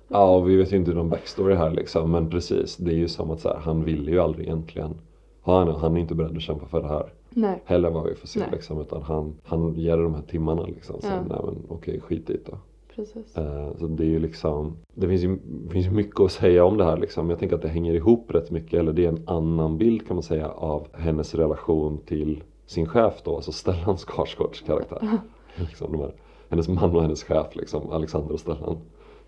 [0.09, 2.11] Ja, och vi vet ju inte någon backstory här liksom.
[2.11, 4.95] Men precis, det är ju som att så här, han ville ju aldrig egentligen
[5.43, 5.73] ha henne.
[5.79, 7.13] Han är inte beredd att kämpa för det här.
[7.31, 7.63] Nej.
[7.65, 8.49] heller vad vi får se Nej.
[8.53, 11.01] liksom, utan han, han ger det de här timmarna liksom.
[11.01, 11.23] Sen, Ja.
[11.29, 12.57] nej men okej, skit i det.
[12.95, 13.37] Precis.
[13.37, 15.39] Eh, så det är ju liksom, det finns ju,
[15.71, 17.31] finns ju mycket att säga om det här liksom.
[17.31, 20.17] Jag tänker att det hänger ihop rätt mycket, eller det är en annan bild kan
[20.17, 25.19] man säga av hennes relation till sin chef då, alltså Stellan Skarsgårds karaktär.
[25.57, 26.13] liksom de här
[26.49, 28.79] hennes man och hennes chef liksom, Alexander och Stellan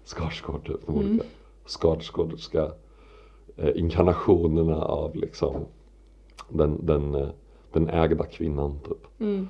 [0.04, 1.08] Skarsgård typ, de Mm.
[1.10, 1.24] olika
[1.66, 2.70] Skarsgårdska
[3.56, 5.54] eh, inkarnationerna av liksom
[6.48, 7.28] den, den, eh,
[7.72, 9.06] den ägda kvinnan typ.
[9.20, 9.48] Mm.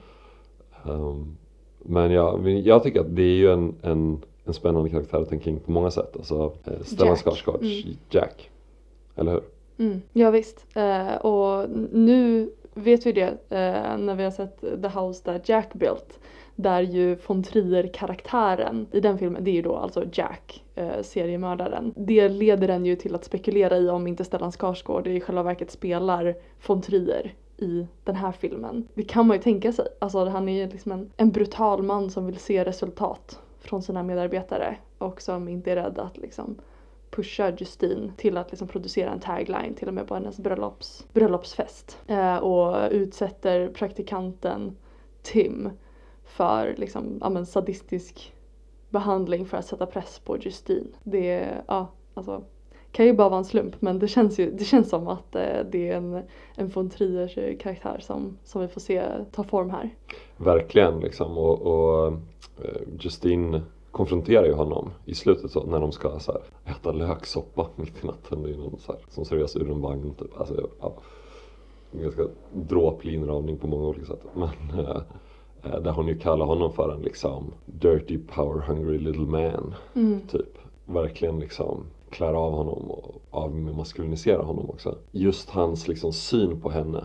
[0.85, 1.37] Ehm,
[1.79, 5.51] men jag, jag tycker att det är ju en, en, en spännande karaktär att tänka
[5.51, 6.17] in på många sätt.
[6.17, 7.19] Alltså eh, Stellan Jack.
[7.27, 7.97] Skarsgårds Mm.
[8.11, 8.51] Jack.
[9.17, 9.43] Eller hur?
[9.79, 10.67] Mm, ja, visst.
[10.75, 15.75] Eh, och nu vet vi det eh, när vi har sett The House That Jack
[15.75, 16.19] Built.
[16.57, 21.95] Där ju von Trier-karaktären i den filmen, det är ju då alltså Jack, eh, seriemördaren.
[21.97, 25.71] Det leder en ju till att spekulera i om inte Stellan Skarsgård i själva verket
[25.71, 26.35] spelar
[26.67, 28.89] von Trier i den här filmen.
[28.95, 29.87] Det kan man ju tänka sig.
[29.99, 34.03] Alltså han är ju liksom en, en brutal man som vill se resultat från sina
[34.03, 36.57] medarbetare och som inte är rädd att liksom
[37.11, 41.99] pushar Justine till att liksom producera en tagline till och med på hennes bröllops, bröllopsfest.
[42.07, 44.77] Eh, och utsätter praktikanten
[45.23, 45.71] Tim
[46.25, 48.35] för liksom, ja, men sadistisk
[48.91, 50.89] behandling för att sätta press på Justine.
[51.03, 52.43] Det ja, alltså
[52.93, 55.65] kan ju bara vara en slump men det känns ju det känns som att eh,
[55.71, 56.23] det är en,
[56.57, 59.91] en von Triers eh, karaktär som, som vi får se ta form här.
[60.37, 62.07] Verkligen liksom och, och
[62.65, 67.67] eh, Justine konfronterar ju honom i slutet så, när de ska så här, äta löksoppa
[67.77, 68.43] mitt i natten.
[68.43, 70.41] Det är någon så här, som serveras ur en vagn typ.
[70.41, 70.95] Alltså, ja,
[71.93, 72.23] ganska
[72.53, 74.23] dråplig inramning på många olika sätt.
[74.35, 75.03] Men eh,
[75.65, 79.75] eh, där hon ju kallar honom för en liksom dirty power hungry little man.
[79.95, 80.21] Mm.
[80.21, 80.59] Typ.
[80.87, 84.99] Verkligen liksom klär av honom och avmaskuliniserar honom också.
[85.11, 87.05] Just hans liksom syn på henne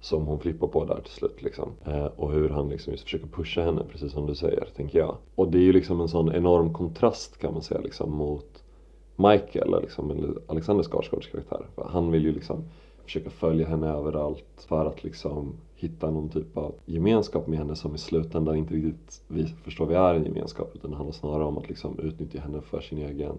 [0.00, 1.72] som hon flippar på där till slut liksom.
[1.84, 5.16] Eh, och hur han liksom just försöker pusha henne, precis som du säger, tänker jag.
[5.34, 8.64] Och det är ju liksom en sån enorm kontrast kan man säga liksom mot
[9.16, 11.66] Michael, liksom, eller Alexander Skarsgårds karaktär.
[11.74, 12.64] För han vill ju liksom
[13.04, 17.94] försöka följa henne överallt för att liksom hitta någon typ av gemenskap med henne som
[17.94, 21.58] i slutändan inte riktigt vi förstår vi är en gemenskap utan det handlar snarare om
[21.58, 23.38] att liksom utnyttja henne för sin egen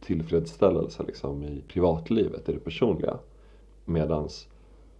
[0.00, 3.18] tillfredsställelse liksom i privatlivet, i det personliga.
[3.84, 4.48] Medans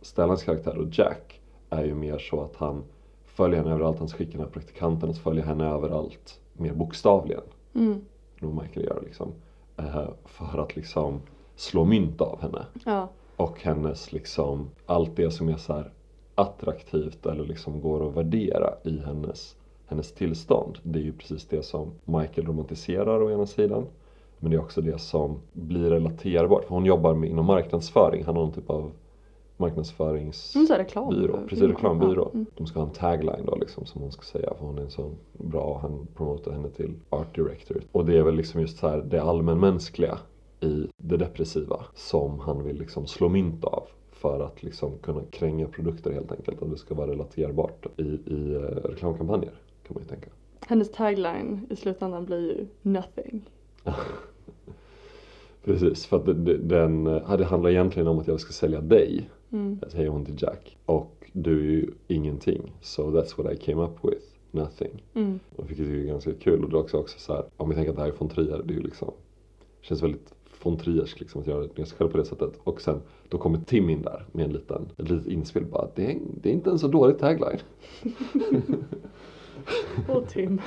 [0.08, 1.40] Stellans karaktär och Jack
[1.70, 2.84] är ju mer så att han
[3.24, 7.42] följer henne överallt, han skickar den här praktikanten att följa henne överallt mer bokstavligen.
[7.74, 7.92] Mm.
[8.40, 9.32] än vad Michael gör liksom.
[9.76, 11.20] Eh, för att liksom
[11.56, 12.66] slå mynt av henne.
[12.84, 13.08] Ja.
[13.36, 15.92] Och hennes liksom, allt det som är så här
[16.34, 20.78] attraktivt eller liksom går att värdera i hennes, hennes tillstånd.
[20.82, 23.86] Det är ju precis det som Michael romantiserar å ena sidan.
[24.38, 26.64] Men det är också det som blir relaterbart.
[26.64, 28.92] För hon jobbar med, inom marknadsföring, han har någon typ av
[29.58, 30.54] marknadsförings...
[30.54, 31.14] Mm, så här reklam.
[31.14, 32.30] byrå, precis reklambyrå.
[32.34, 32.46] Mm.
[32.54, 35.10] De ska ha en tagline då liksom som hon ska säga för hon är så
[35.32, 37.82] bra, han promotar henne till art director.
[37.92, 40.18] Och det är väl liksom just så här det allmänmänskliga
[40.60, 45.66] i det depressiva som han vill liksom slå mynt av för att liksom kunna kränga
[45.66, 46.62] produkter helt enkelt.
[46.62, 49.52] Att det ska vara relaterbart i, i eh, reklamkampanjer
[49.86, 50.30] kan man ju tänka.
[50.66, 53.50] Hennes tagline i slutändan blir ju nothing.
[55.64, 56.26] Precis, för att
[56.68, 59.78] den, eh, det handlar egentligen om att jag ska sälja dig, Mm.
[59.88, 60.78] säger hon till Jack.
[60.86, 65.02] Och du är ju ingenting, so that's what I came up with, nothing.
[65.14, 65.40] Mm.
[65.56, 67.90] Och Vilket är ganska kul och det är också, också så här, om vi tänker
[67.90, 69.12] att det här är von Trier, det är ju liksom
[69.80, 72.52] Känns väldigt von Triersk liksom att göra det själv på det sättet.
[72.64, 76.12] Och sen då kommer Tim in där med en liten, ett litet inspel bara det
[76.12, 77.58] är, det är inte en så dålig tagline.
[80.08, 80.60] Och Tim.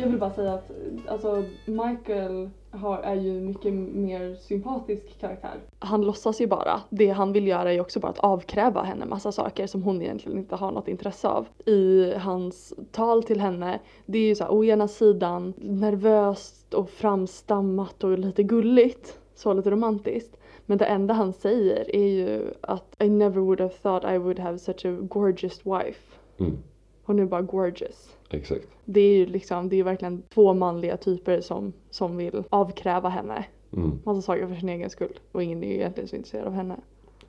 [0.00, 0.70] Jag vill bara säga att
[1.08, 5.54] alltså, Michael har, är ju mycket mer sympatisk karaktär.
[5.78, 6.80] Han låtsas ju bara.
[6.90, 10.02] Det han vill göra är ju också bara att avkräva henne massa saker som hon
[10.02, 11.46] egentligen inte har något intresse av.
[11.66, 16.90] I hans tal till henne, det är ju så här, å ena sidan nervöst och
[16.90, 20.36] framstammat och lite gulligt, så lite romantiskt.
[20.66, 24.38] Men det enda han säger är ju att I never would have thought I would
[24.38, 26.18] have such a gorgeous wife.
[26.38, 26.58] Mm,
[27.04, 28.16] Hon är bara gorgeous.
[28.30, 28.66] Exakt.
[28.84, 33.44] Det är ju liksom, det är verkligen två manliga typer som, som vill avkräva henne
[33.72, 33.98] Mm.
[34.04, 35.18] massa saker för sin egen skull.
[35.32, 36.76] Och ingen är ju egentligen så intresserad av henne.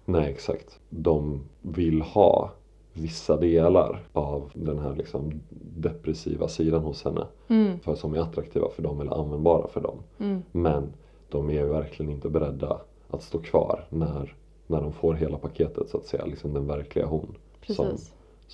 [0.06, 0.80] Nej, exakt.
[0.90, 2.52] De vill ha
[2.94, 5.42] vissa delar av den här liksom
[5.76, 7.28] depressiva sidan hos henne.
[7.48, 9.98] Mm, För som är attraktiva för dem eller användbara för dem.
[10.20, 10.94] mm, Men
[11.30, 14.36] de är ju verkligen inte beredda att stå kvar när,
[14.68, 16.26] när de får hela paketet så att säga.
[16.26, 17.36] Liksom den verkliga hon.
[17.62, 17.76] Precis.
[17.76, 17.98] som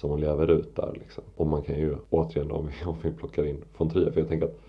[0.01, 1.23] hon lever ut där liksom.
[1.36, 4.12] Och man kan ju återigen om vi, om vi plockar in von Trier.
[4.12, 4.60] För jag tänker att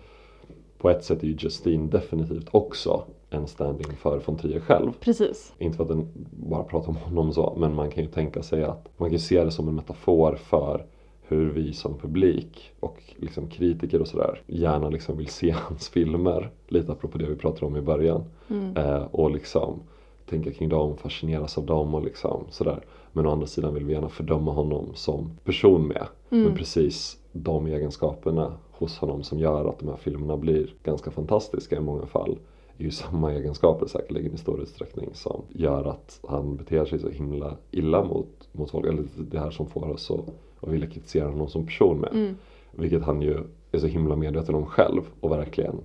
[0.78, 4.92] på ett sätt är ju Justine definitivt också en standing för von Trier själv.
[5.00, 5.54] Precis.
[5.58, 8.64] Inte för att den bara pratar om honom så, men man kan ju tänka sig
[8.64, 10.86] att man kan ju se det som en metafor för
[11.22, 16.50] hur vi som publik och liksom kritiker och sådär gärna liksom vill se hans filmer.
[16.68, 18.24] Lite apropå det vi pratade om i början.
[18.50, 19.80] Mm, Eh, och liksom
[20.26, 22.84] tänka kring dem, fascineras av dem och liksom sådär.
[23.12, 26.06] Men å andra sidan vill vi gärna fördöma honom som person med.
[26.30, 26.44] Mm.
[26.44, 31.76] Men precis de egenskaperna hos honom som gör att de här filmerna blir ganska fantastiska
[31.76, 32.38] i många fall
[32.78, 37.08] är ju samma egenskaper säkerligen i stor utsträckning som gör att han beter sig så
[37.08, 38.86] himla illa mot, mot folk.
[38.86, 40.28] Eller det här som får oss att,
[40.60, 42.10] att vilja kritisera honom som person med.
[42.12, 42.36] Mm.
[42.70, 43.38] Vilket han ju
[43.72, 45.76] är så himla medveten om själv och verkligen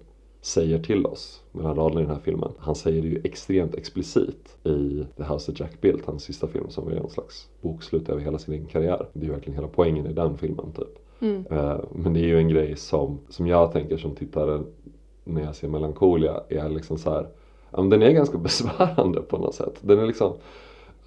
[0.45, 2.51] säger till oss mellan raderna i den här filmen.
[2.57, 6.69] Han säger det ju extremt explicit i The House that Jack Built, hans sista film
[6.69, 9.05] som är en slags bokslut över hela sin egen karriär.
[9.13, 11.21] Det är ju verkligen hela poängen i den filmen typ.
[11.21, 11.45] Mm.
[11.51, 14.61] Eh, Men det är ju en grej som, som jag tänker som tittare
[15.23, 17.27] när jag ser Melancholia är liksom så här,
[17.71, 19.79] den är ganska besvärande på något sätt.
[19.81, 20.33] Den är liksom,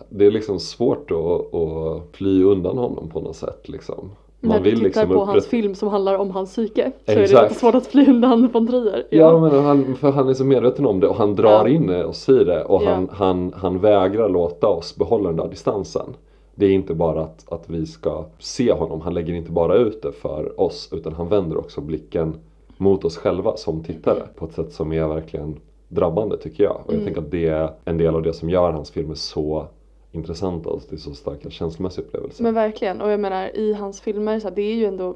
[0.09, 4.11] det är liksom svårt att, att fly undan honom på något sätt liksom.
[4.49, 7.43] När du tittar på hans upprätt- film som handlar om hans psyke så är det
[7.43, 9.07] lite svårt att fly undan von Trier.
[9.11, 11.69] Ja, men han, för han är så medveten om det och han drar Ja.
[11.69, 12.91] in oss i det och Ja.
[12.91, 16.07] han, han, han vägrar låta oss behålla den där distansen.
[16.55, 20.03] Det är inte bara att, att vi ska se honom, han lägger inte bara ut
[20.03, 22.35] det för oss utan han vänder också blicken
[22.77, 25.57] mot oss själva som tittare på ett sätt som är verkligen
[25.89, 26.73] drabbande tycker jag.
[26.77, 27.05] Och jag Mm.
[27.05, 29.67] tänker att det är en del av det som gör hans filmer så
[30.13, 32.43] intressanta Alltså det är så starka känslomässiga upplevelser.
[32.43, 35.09] Men verkligen, och jag menar i hans filmer så här, det är ju ändå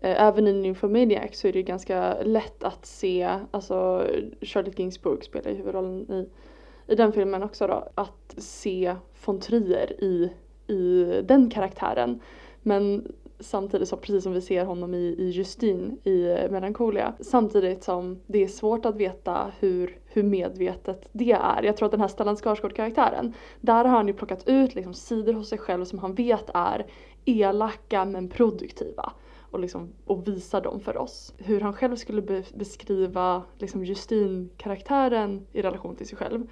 [0.00, 4.06] eh, Även i Nymphomaniac så är det ju ganska lätt att se, alltså
[4.42, 6.28] Charlotte Ginsburg spelar ju huvudrollen i,
[6.92, 10.30] i den filmen också då, att se von Trier i,
[10.72, 12.20] i den karaktären.
[12.62, 17.14] Men samtidigt som, precis som vi ser honom i, i Justine i eh, Melancholia.
[17.20, 21.62] Samtidigt som det är svårt att veta hur, hur medvetet det är.
[21.62, 25.32] Jag tror att den här Stellan Skarsgård-karaktären, där har han ju plockat ut liksom sidor
[25.32, 26.86] hos sig själv som han vet är
[27.24, 29.12] elaka men produktiva.
[29.50, 31.34] Och, liksom, och visar dem för oss.
[31.38, 36.46] Hur han själv skulle be- beskriva liksom Justine-karaktären i relation till sig själv.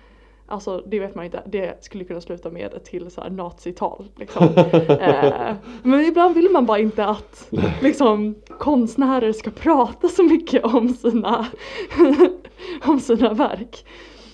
[0.49, 4.05] Alltså det vet man inte, det skulle kunna sluta med ett till så här nazital.
[4.17, 4.45] Liksom.
[5.01, 7.49] eh, men ibland vill man bara inte att
[7.83, 11.47] liksom, konstnärer ska prata så mycket om sina,
[12.87, 13.85] om sina verk.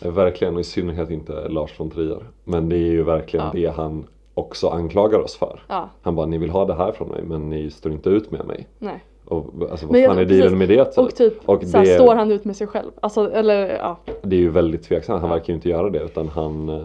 [0.00, 2.24] Verkligen och i synnerhet inte Lars von Trier.
[2.44, 3.52] Men det är ju verkligen Ja.
[3.52, 5.62] det han också anklagar oss för.
[5.68, 8.30] Ja, Han bara, ni vill ha det här från mig men ni står inte ut
[8.30, 8.68] med mig.
[8.78, 9.04] nej.
[9.32, 10.84] Och alltså vad Men jag- fan är dealen med det?
[10.84, 10.98] typ?
[10.98, 12.90] Och typ Och så här, det- står han ut med sig själv.
[13.00, 13.98] Alltså eller ja.
[14.22, 16.82] Det är ju väldigt tveksamt, han verkar ju inte göra det utan han eh,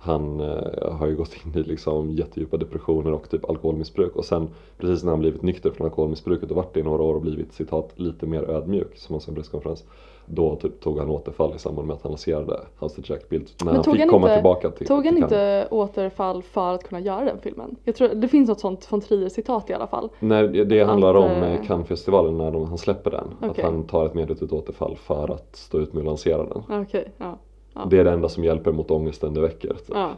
[0.00, 4.48] han eh, har ju gått in i liksom jättedjupa depressioner och typ alkoholmissbruk och sen
[4.78, 7.52] precis när han blivit nykter från alkoholmissbruket och varit det i några år och blivit
[7.52, 9.84] citat lite mer ödmjuk som han sa en presskonferens
[10.30, 13.54] då typ tog han återfall i samband med att han lanserade House of Jack Bildt
[13.60, 16.42] när Men han tog fick han komma inte- tillbaka till Tog han till inte återfall
[16.42, 17.76] för att kunna göra den filmen?
[17.84, 20.08] Jag tror det finns något sånt von Trier citat i alla fall.
[20.20, 23.28] Nej, det- det handlar Att, om eh, eh, Cannesfestivalen när de, han släpper den.
[23.40, 23.64] Att Okej.
[23.64, 26.82] han tar ett medvetet återfall för att stå ut med att lansera den.
[26.82, 27.38] Okej, ja.
[27.74, 27.80] Ja.
[27.90, 29.68] Det är det enda som hjälper mot ångesten det väcker.
[29.68, 29.94] Typ.
[29.94, 30.10] Ja.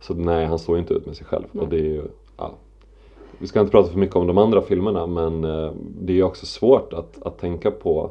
[0.00, 1.44] Så nej, han står inte ut med sig själv.
[1.52, 1.62] Nej.
[1.64, 2.02] Och det är ju.
[3.38, 6.22] Vi ska inte prata för mycket om de andra filmerna men eh, det är ju
[6.22, 8.10] också svårt att, att tänka på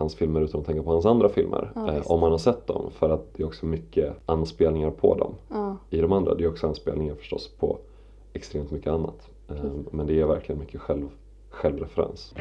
[0.00, 1.72] hans filmer utan att tänka på hans andra filmer.
[1.74, 2.90] Ja, eh, om man har sett dem.
[2.90, 5.76] För att det är också mycket anspelningar på dem Ja.
[5.90, 6.34] i de andra.
[6.34, 7.78] Det är också anspelningar förstås på
[8.32, 9.28] extremt mycket annat.
[9.48, 9.56] Eh.
[9.90, 11.08] Men det är verkligen mycket själv,
[11.50, 12.34] självreferens.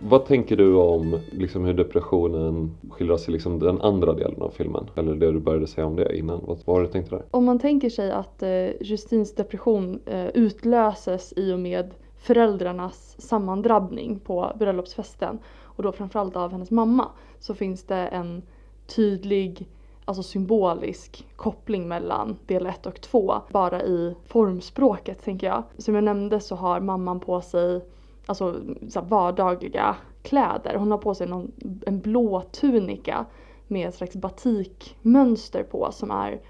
[0.00, 4.90] Vad tänker du om liksom, hur depressionen skildras i liksom, den andra delen av filmen?
[4.94, 6.40] Eller det du började säga om det innan.
[6.46, 7.24] Vad, vad det du tänkte där?
[7.30, 8.48] Om man tänker sig att eh,
[8.80, 16.52] Justins depression eh, utlöses i och med föräldrarnas sammandrabbning på bröllopsfesten och då framförallt av
[16.52, 18.42] hennes mamma så finns det en
[18.86, 19.68] tydlig
[20.04, 25.62] alltså symbolisk koppling mellan del 1 och 2 bara i formspråket tänker jag.
[25.78, 27.84] Som jag nämnde så har mamman på sig
[28.26, 30.74] alltså så här vardagliga kläder.
[30.74, 31.52] Hon har på sig någon,
[31.86, 33.26] en blå tunika
[33.66, 36.40] med ett slags batikmönster på som är en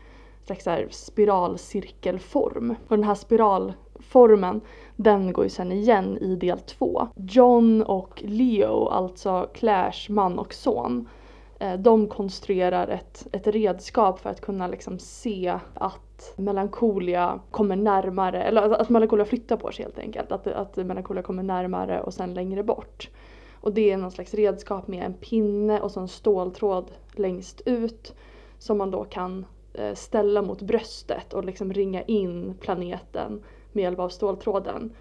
[0.46, 2.74] slags så här spiralcirkelform.
[2.88, 4.60] Och den här spiral formen,
[4.96, 7.08] den går ju sen igen i del två.
[7.16, 11.08] John och Leo, alltså Claires man och son,
[11.58, 18.42] eh, de konstruerar ett, ett redskap för att kunna liksom se att melankolia kommer närmare,
[18.42, 20.32] eller att- melankolia flyttar på sig helt enkelt.
[20.32, 23.10] Att, att melankolia kommer närmare och sen längre bort.
[23.60, 28.14] Och det är någon slags redskap med en pinne och så en ståltråd längst ut
[28.58, 33.98] som man då kan eh, ställa mot bröstet och liksom ringa in planeten med hjälp
[33.98, 34.92] av ståltråden.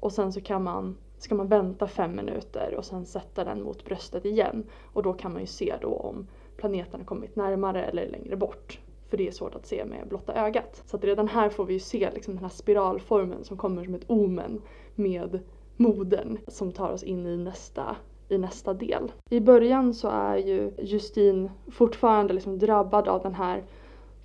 [0.00, 3.84] Och sen så kan man, ska man vänta fem minuter och sen sätta den mot
[3.84, 4.64] bröstet igen.
[4.92, 6.26] Och då kan man ju se då om
[6.56, 8.80] planeten har kommit närmare eller längre bort.
[9.08, 10.82] För det är svårt att se med blotta ögat.
[10.86, 13.94] Så att redan här får vi ju se liksom den här spiralformen som kommer som
[13.94, 14.62] ett omen
[14.94, 15.40] med
[15.76, 17.96] modern som tar oss in i nästa
[18.28, 19.12] i nästa del.
[19.30, 23.64] I början så är ju Justine fortfarande liksom drabbad av den här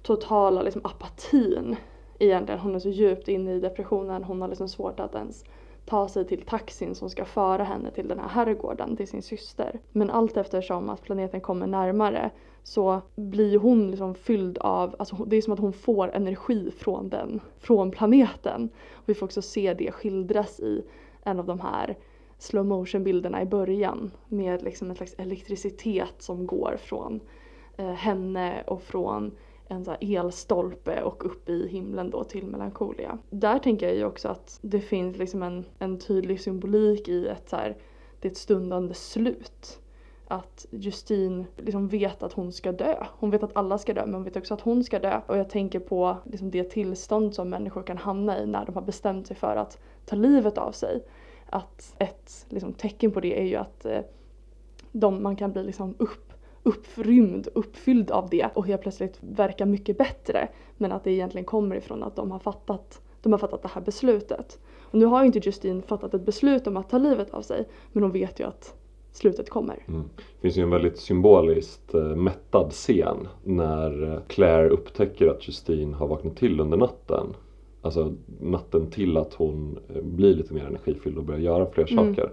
[0.02, 1.76] totala liksom apatin
[2.22, 2.60] egentligen.
[2.60, 5.44] Hon är så djupt inne i depressionen, hon har liksom svårt att ens
[5.86, 9.80] ta sig till taxin som ska föra henne till den här herrgården, till sin syster.
[9.92, 12.32] Men allt eftersom att planeten kommer närmare
[12.64, 17.10] så blir hon liksom fylld av, alltså det är som att hon får energi från
[17.10, 18.70] den, från planeten.
[18.94, 20.84] Och vi får också se det skildras i
[21.24, 21.98] en av de här
[22.38, 27.20] slow motion bilderna i början med liksom en slags elektricitet som går från
[27.78, 29.32] eh, henne och från
[29.72, 33.18] en så elstolpe och upp i himlen då till Melancholia.
[33.30, 37.50] Där tänker jag ju också att det finns liksom en, en tydlig symbolik i ett
[37.50, 37.78] så här,
[38.20, 39.80] det är ett stundande slut.
[40.28, 43.06] Att Justine liksom vet att hon ska dö.
[43.10, 45.22] Hon vet att alla ska dö men hon vet också att hon ska dö.
[45.28, 48.82] Och jag tänker på liksom det tillstånd som människor kan hamna i när de har
[48.82, 51.04] bestämt sig för att ta livet av sig.
[51.46, 54.02] Att ett liksom, tecken på det är ju att eh,
[54.92, 56.31] de, man kan bli liksom upp
[56.64, 60.48] upprymd, uppfylld av det och helt plötsligt verkar mycket bättre.
[60.78, 63.82] Men att det egentligen kommer ifrån att de har fattat, de har fattat det här
[63.82, 64.60] beslutet.
[64.82, 67.68] Och nu har ju inte Justine fattat ett beslut om att ta livet av sig
[67.92, 68.76] men hon vet ju att
[69.12, 69.84] slutet kommer.
[69.88, 70.04] Mm.
[70.16, 75.96] Det finns ju en väldigt symboliskt eh, mättad scen när eh, Claire upptäcker att Justine
[75.96, 77.28] har vaknat till under natten.
[77.82, 82.16] Alltså natten till att hon eh, blir lite mer energifylld och börjar göra fler Mm.
[82.16, 82.32] saker.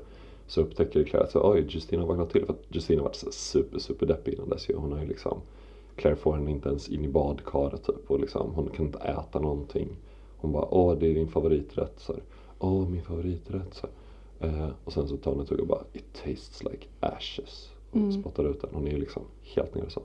[0.48, 2.44] Så upptäcker Claire att så, oj, Justine har vaknat till.
[2.46, 4.74] För att Justine har varit super, super deppig innan dess ju.
[4.76, 5.40] Hon har ju liksom
[5.96, 9.38] Claire får henne inte ens in i badkaret typ och liksom, hon kan inte äta
[9.40, 9.88] någonting.
[10.36, 11.94] Hon bara, åh det är din favoriträtt.
[12.00, 12.22] Så här,
[12.58, 13.74] åh min favoriträtt.
[13.74, 13.86] Så
[14.46, 17.70] eh, och sen så tar hon en tugga och bara, it tastes like ashes.
[17.90, 18.12] Och Mm.
[18.12, 18.70] spottar ut den.
[18.72, 20.02] Hon är ju liksom helt nere så.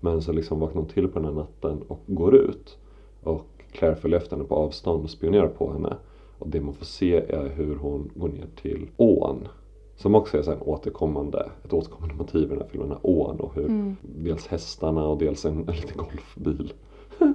[0.00, 2.78] Men så liksom vaknar hon till på den här natten och går ut.
[3.22, 5.96] Och Claire följer efter henne på avstånd och spionerar på henne.
[6.38, 9.48] Och det man får se är hur hon går ner till ån.
[9.96, 13.06] Som också är så en återkommande, ett återkommande motiv i den här filmen, den här
[13.10, 13.96] ån och hur Mm.
[14.02, 16.72] dels hästarna och dels en, en liten golfbil.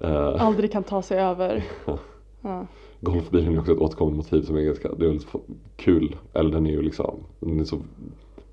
[0.00, 1.64] Eh, Aldrig kan ta sig över.
[2.42, 2.66] Ja.
[3.00, 5.28] golfbilen är också ett återkommande motiv som är ganska, det är väldigt
[5.76, 6.16] kul.
[6.32, 7.78] Eller den är ju liksom, den är så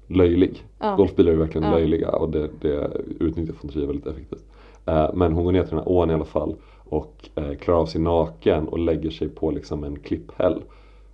[0.07, 0.65] löjlig.
[0.79, 0.95] Ja.
[0.95, 1.73] Golfbilar är ju verkligen Ja.
[1.77, 4.45] löjliga och det, det utnyttjar fantasi väldigt effektivt.
[4.85, 6.55] Eh, men hon går ner till den här ån i alla fall
[6.89, 10.61] och eh, klarar av sig naken och lägger sig på liksom en klipphäll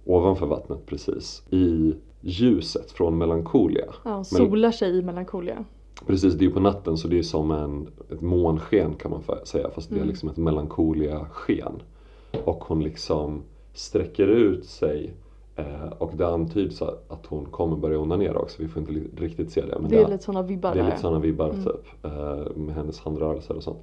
[0.06, 1.44] ovanför vattnet precis.
[1.50, 1.94] I
[2.24, 3.86] ljuset från Melancholia.
[4.06, 5.66] Ja, solar sig i Melancholia.
[6.08, 9.22] Precis, det är ju på natten så det är som en, ett månsken kan man
[9.44, 10.08] säga fast det är Mm.
[10.10, 11.82] liksom ett melancholia-sken.
[12.46, 13.42] Och hon liksom
[13.74, 15.14] sträcker ut sig
[15.56, 18.62] eh, och det antyds att hon kommer börja onanera också.
[18.62, 19.80] Vi får inte riktigt se det.
[19.80, 21.64] Men Det är lite sådana vibbar det är lite sådana vibbar Mm.
[21.64, 22.06] typ.
[22.06, 23.80] Eh, med hennes handrörelser och sånt.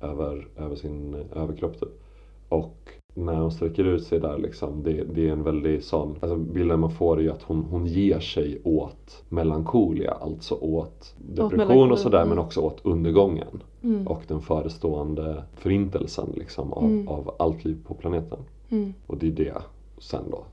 [0.00, 2.02] Över, över sin eh, överkropp typ.
[2.48, 2.76] Och
[3.14, 4.82] när hon sträcker ut sig där liksom.
[4.82, 6.16] Det, det är en väldigt sån.
[6.20, 10.10] Alltså bilden man får är ju att hon, hon ger sig åt melankolia.
[10.20, 12.18] Alltså åt depression melankoli, och sådär.
[12.18, 12.28] mm.
[12.28, 13.62] Men också åt undergången.
[13.82, 14.06] Mm.
[14.08, 17.08] Och den förestående förintelsen liksom av, Mm.
[17.08, 18.38] av allt liv på planeten.
[18.70, 18.94] Mm.
[19.06, 19.54] Och det är det
[19.98, 20.44] sen då.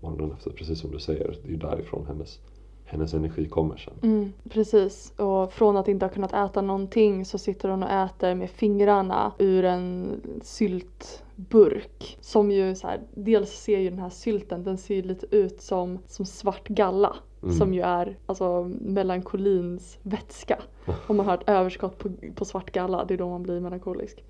[0.00, 1.36] Morgonen efter, precis som du säger.
[1.42, 2.38] Det är ju därifrån hennes,
[2.84, 3.94] hennes energi kommer sen.
[4.02, 8.34] Mm, precis, och från att inte ha kunnat äta någonting så sitter hon och äter
[8.34, 12.18] med fingrarna ur en syltburk.
[12.20, 15.60] Som ju så här, dels ser ju den här sylten, den ser ju lite ut
[15.60, 17.16] som, som svart galla.
[17.42, 17.56] Mm.
[17.56, 20.58] Som ju är alltså melankolins vätska.
[21.06, 24.24] Om man har ett överskott på, på svart galla, det är då man blir melankolisk.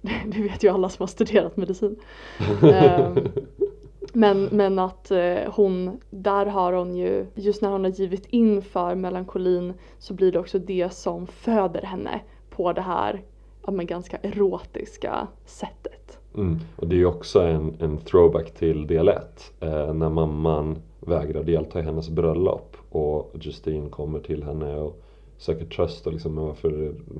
[0.00, 1.96] Det, det vet ju alla som har studerat medicin.
[2.62, 3.16] Ehm,
[4.12, 8.62] men, men att eh, hon, där har hon ju, just när hon har givit in
[8.62, 13.22] för melankolin så blir det också det som föder henne på det här
[13.66, 16.18] ja, men ganska erotiska sättet.
[16.34, 16.58] Mm.
[16.76, 19.52] Och det är ju också en, en throwback till del 1.
[19.60, 25.02] Eh, när mamman vägrar delta i hennes bröllop och Justine kommer till henne och
[25.38, 26.70] söker tröst och liksom "Men varför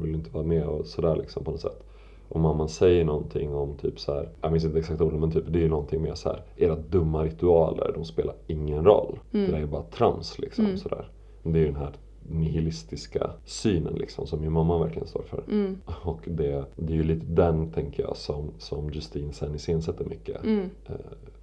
[0.01, 1.86] vill du inte vara med och sådär liksom på något sätt.
[2.29, 5.45] Och mamman säger någonting om typ så här, jag minns inte exakt orden men typ
[5.49, 9.19] det är ju någonting med så här, era dumma ritualer de spelar ingen roll.
[9.33, 9.47] Mm.
[9.47, 10.79] Det där är bara trams liksom Mm.
[10.79, 11.09] sådär.
[11.43, 11.93] Det är ju den här
[12.29, 15.43] nihilistiska synen liksom som ju mamman verkligen står för.
[15.51, 20.05] Mm, Och det, det är ju lite den tänker jag som, som Justine sen iscensätter
[20.05, 20.45] mycket.
[20.45, 20.71] mm.
[20.87, 20.95] Eh,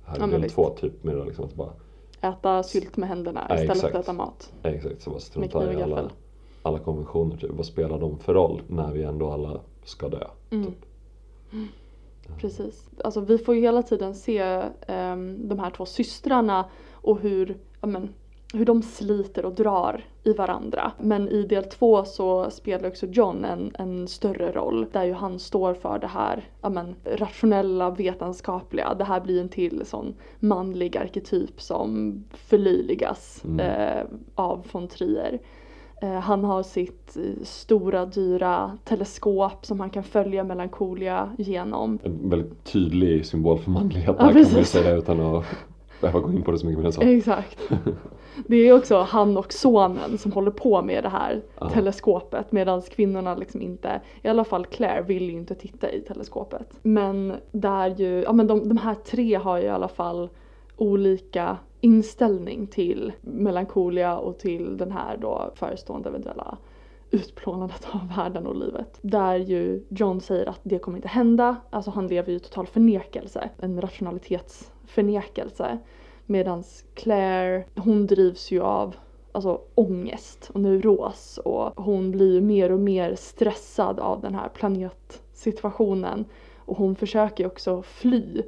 [0.05, 1.69] här Ja, i del två typ med liksom att bara,
[2.21, 4.53] Äta sylt med händerna Ja, istället för att äta mat.
[4.63, 6.09] eh, exakt så bara strunta i alla,
[6.61, 7.51] alla konventioner typ.
[7.53, 10.27] Vad spelar de för roll när vi ändå alla ska dö?
[10.49, 10.65] Mm.
[10.65, 10.85] Typ.
[12.37, 12.89] Precis.
[13.03, 17.87] Alltså vi får ju hela tiden se ehm, de här två systrarna och hur ja,
[17.87, 18.09] men,
[18.53, 20.91] hur de sliter och drar i varandra.
[20.99, 25.39] Men i del två så spelar också John en, en större roll där ju han
[25.39, 28.93] står för det här ja, men, rationella, vetenskapliga.
[28.93, 33.59] Det här blir en till sån manlig arketyp som förlöjligas Mm.
[33.59, 34.05] eh,
[34.35, 35.39] av von Trier.
[36.03, 41.99] Eh, han har sitt eh, stora dyra teleskop som han kan följa Melancholia genom.
[42.03, 45.45] En väldigt tydlig symbol för manlighet Ja, kan man säga utan att
[46.01, 47.01] behöva gå in på det så mycket mer än så.
[47.01, 47.59] Exakt.
[48.47, 51.69] Det är också han och sonen som håller på med det här Ja.
[51.69, 56.67] teleskopet medan kvinnorna liksom inte, i alla fall Claire vill ju inte titta i teleskopet.
[56.81, 60.29] Men där ju, ja men de, de här tre har ju i alla fall
[60.77, 66.57] olika inställning till melankolia och till den här då förestående eventuella
[67.11, 68.99] utplånandet av världen och livet.
[69.01, 72.67] Där ju John säger att det kommer inte hända, alltså han lever ju i total
[72.67, 75.77] förnekelse, en rationalitetsförnekelse.
[76.25, 76.63] Medan
[76.93, 78.95] Claire, hon drivs ju av
[79.31, 84.49] alltså, ångest och neuros och hon blir ju mer och mer stressad av den här
[84.49, 86.25] planetsituationen.
[86.57, 88.43] Och hon försöker också fly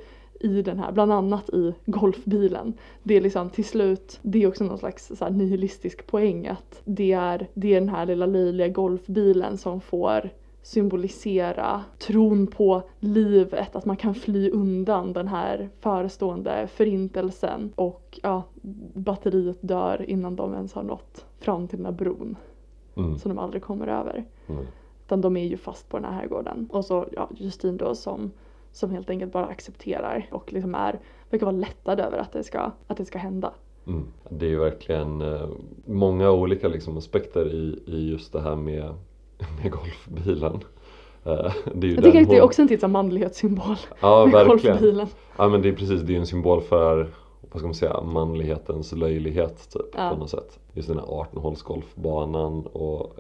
[0.46, 2.74] i den här, bland annat i golfbilen.
[3.04, 7.12] Det är liksom till slut, det är också någon slags så nihilistisk poäng att det
[7.12, 10.30] är, det är den här lilla löjliga golfbilen som får
[10.62, 18.44] symbolisera tron på livet, att man kan fly undan den här förestående förintelsen och ja,
[18.94, 22.36] batteriet dör innan de ens har nått fram till den här bron
[22.98, 23.18] Mm.
[23.18, 24.26] som de aldrig kommer över.
[24.48, 24.66] Mm.
[25.06, 26.70] Utan de är ju fast på den här herrgården.
[26.72, 28.32] Och så ja, Justine då som,
[28.76, 31.00] som helt enkelt bara accepterar och liksom är,
[31.30, 33.54] verkar vara lättad över att det ska, att det ska hända.
[33.88, 34.08] Mm.
[34.30, 35.48] Det är ju verkligen eh,
[35.86, 38.94] många olika liksom, aspekter i, i just det här med,
[39.64, 40.54] med golfbilen.
[41.26, 44.34] Eh, det är ju Jag tycker att det är också en tids manlighetssymbol Ja, med
[44.34, 44.76] verkligen.
[44.76, 45.08] golfbilen.
[45.38, 47.10] Ja men det är precis, det är en symbol för
[47.52, 50.10] vad ska man säga, manlighetens löjlighet typ Ja.
[50.10, 50.60] på något sätt.
[50.74, 53.16] Just den här 18-hålsgolfbanan och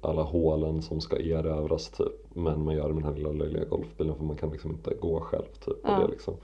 [0.00, 2.34] alla hålen som ska erövras typ.
[2.34, 4.94] Men man gör det med den här lilla löjliga golfbilen för man kan liksom inte
[5.00, 5.76] gå själv typ.
[5.84, 5.98] Ja.
[6.00, 6.34] Det, liksom.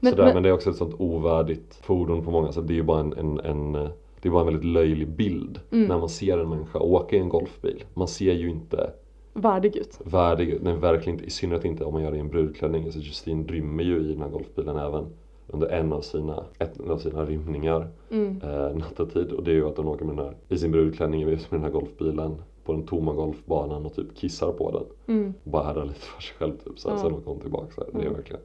[0.00, 2.66] Men- Sådär, men- men, det är också ett sånt ovärdigt fordon på många sätt.
[2.68, 3.72] Det är ju bara en, en, en
[4.20, 5.88] det är bara en väldigt löjlig bild Mm.
[5.88, 7.84] när man ser en människa åka i en golfbil.
[7.94, 8.90] Man ser ju inte
[9.34, 9.98] Värdig ut.
[10.04, 12.84] värdig ut, nej verkligen inte, i synnerhet inte om man gör det i en brudklänning.
[12.84, 15.06] Alltså Justine rymmer ju i den här golfbilen även
[15.48, 18.40] under en av sina, ett av sina rymningar Mm.
[18.42, 19.32] eh, nattetid.
[19.32, 21.62] Och det är ju att hon åker med den här, i sin brudklänning med den
[21.62, 22.34] här golfbilen
[22.64, 25.16] på den tomma golfbanan och typ kissar på den.
[25.16, 25.34] Mm.
[25.44, 26.78] Och bara härdar lite för sig själv typ.
[26.78, 27.02] Så här, Ja.
[27.02, 27.66] Sen åker hon tillbaka.
[27.74, 27.90] Så här.
[27.92, 28.14] Det är Mm.
[28.14, 28.42] verkligen,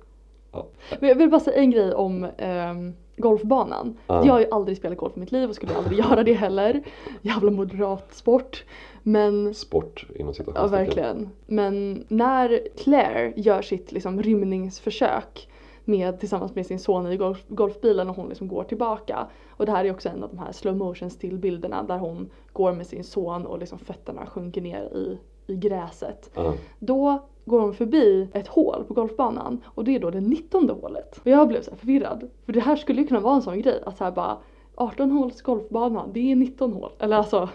[0.52, 0.66] ja.
[1.00, 3.98] Men jag vill bara säga en grej om ehm, golfbanan.
[4.08, 4.26] Ja.
[4.26, 6.84] Jag har ju aldrig spelat golf i mitt liv och skulle aldrig göra det heller.
[7.22, 8.64] Jävla moderat sport.
[9.04, 10.86] Men Sport inom Ja situationstecken.
[10.86, 11.30] verkligen.
[11.46, 15.50] Men när Claire gör sitt liksom, rymningsförsök
[15.88, 19.28] med, tillsammans med sin son i golf, golfbilen och hon liksom går tillbaka.
[19.50, 22.74] Och det här är också en av de här slow motion stillbilderna där hon går
[22.74, 25.18] med sin son och liksom fötterna sjunker ner i,
[25.48, 26.30] i gräset.
[26.34, 26.54] Ja.
[26.80, 31.18] Då går hon förbi ett hål på golfbanan och det är då det 19 hålet.
[31.18, 32.30] Och jag blev så förvirrad.
[32.46, 34.38] För det här skulle ju kunna vara en sån grej att så här bara
[34.76, 36.92] 18 håls golfbana, det är 19 hål.
[37.00, 37.50] Eller alltså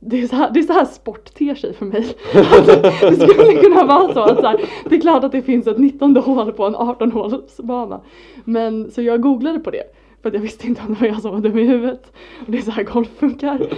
[0.00, 2.14] det är, så här, det är så här sport ter sig för mig.
[2.34, 2.66] Att
[3.18, 5.78] det skulle kunna vara så att så här, det är klart att det finns ett
[5.78, 8.00] 19 hål på en 18 hålsbana.
[8.44, 9.82] Men så jag googlade på det.
[10.22, 12.12] För att jag visste inte om det var jag som var dum i huvudet.
[12.46, 13.68] Och det är så här golf funkar.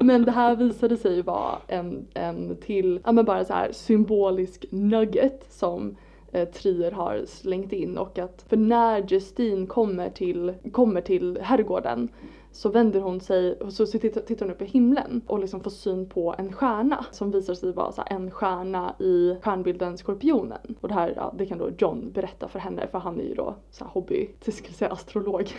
[0.04, 4.64] men det här visade sig vara en, en till, ja men bara så här symbolisk
[4.70, 5.96] nugget som
[6.32, 12.08] eh, Trier har slängt in och att för när Justine kommer till, kommer till herrgården
[12.56, 16.08] så vänder hon sig och så tittar, hon upp i himlen och liksom får syn
[16.08, 20.58] på en stjärna som visar sig vara en stjärna i stjärnbilden Skorpionen.
[20.80, 23.34] Och det här, ja, det kan då John berätta för henne för han är ju
[23.34, 25.50] då så här hobby, jag skulle säga astrolog.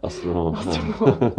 [0.00, 0.54] Astronom.
[0.54, 1.30] astronom.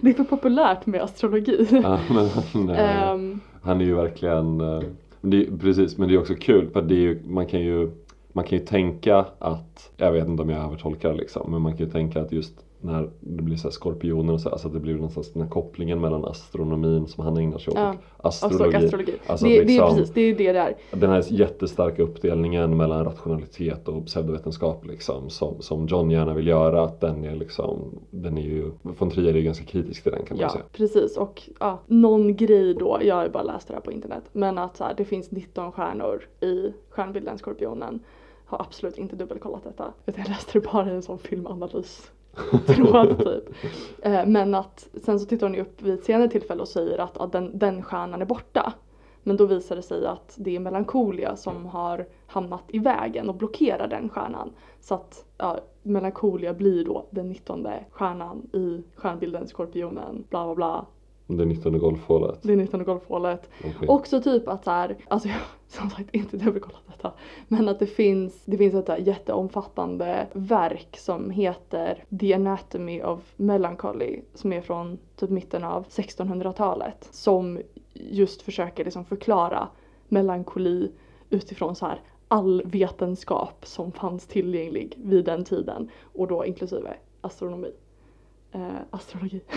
[0.00, 1.66] det är för populärt med astrologi.
[1.82, 4.82] ja, men han, Ehm, Han är ju verkligen, eh,
[5.20, 7.90] det, är- precis men det är också kul för det är ju, man kan ju
[8.36, 11.86] man kan ju tänka att, jag vet inte om jag övertolkar liksom, men man kan
[11.86, 14.94] ju tänka att just när det blir så skorpioner och så, alltså att det blir
[14.94, 18.76] någonstans den här kopplingen mellan astronomin som han ägnar sig åt Ja, och astrologi.
[18.76, 18.86] astrologi.
[18.86, 19.12] astrologi.
[19.26, 20.74] Alltså det, det är liksom- precis, det är det där.
[20.90, 26.82] Den här jättestarka uppdelningen mellan rationalitet och pseudovetenskap liksom, som, som John gärna vill göra,
[26.84, 30.24] att den är liksom, den är ju, von Trier är ju ganska kritisk till den
[30.24, 30.64] kan man Ja, säga.
[30.72, 31.16] precis.
[31.16, 34.58] Och ja, någon grej då, jag har ju bara läst det här på internet, men
[34.58, 38.00] att så här, det finns 19 stjärnor i stjärnbilden Skorpionen.
[38.44, 39.92] Har absolut inte dubbelkollat detta.
[40.06, 42.10] Utan jag läste det bara i en sån filmanalys.
[42.66, 43.54] Tråd typ.
[44.02, 46.98] Eh, Men att sen så tittar hon ju upp vid ett senare tillfälle och säger
[46.98, 48.72] att ja, den, den stjärnan är borta.
[49.22, 53.34] Men då visar det sig att det är Melancholia som har hamnat i vägen och
[53.34, 54.52] blockerar den stjärnan.
[54.80, 60.86] Så att ja, Melancholia blir då den 19 stjärnan i stjärnbilden Skorpionen, bla bla bla.
[61.26, 62.38] Det 19 golfhålet.
[62.42, 63.50] Det 19 golfhålet.
[63.60, 63.88] Okej.
[63.88, 67.12] Också typ att så här, alltså jag som sagt inte dubbelkollat detta,
[67.48, 74.20] men att det finns, det finns ett jätteomfattande verk som heter The Anatomy of Melancholy
[74.34, 77.60] som är från typ mitten av 1600-talet som
[77.92, 79.68] just försöker liksom förklara
[80.08, 80.90] melankoli
[81.30, 87.70] utifrån så här all vetenskap som fanns tillgänglig vid den tiden och då inklusive astronomi.
[88.54, 89.40] Eh, astrologi.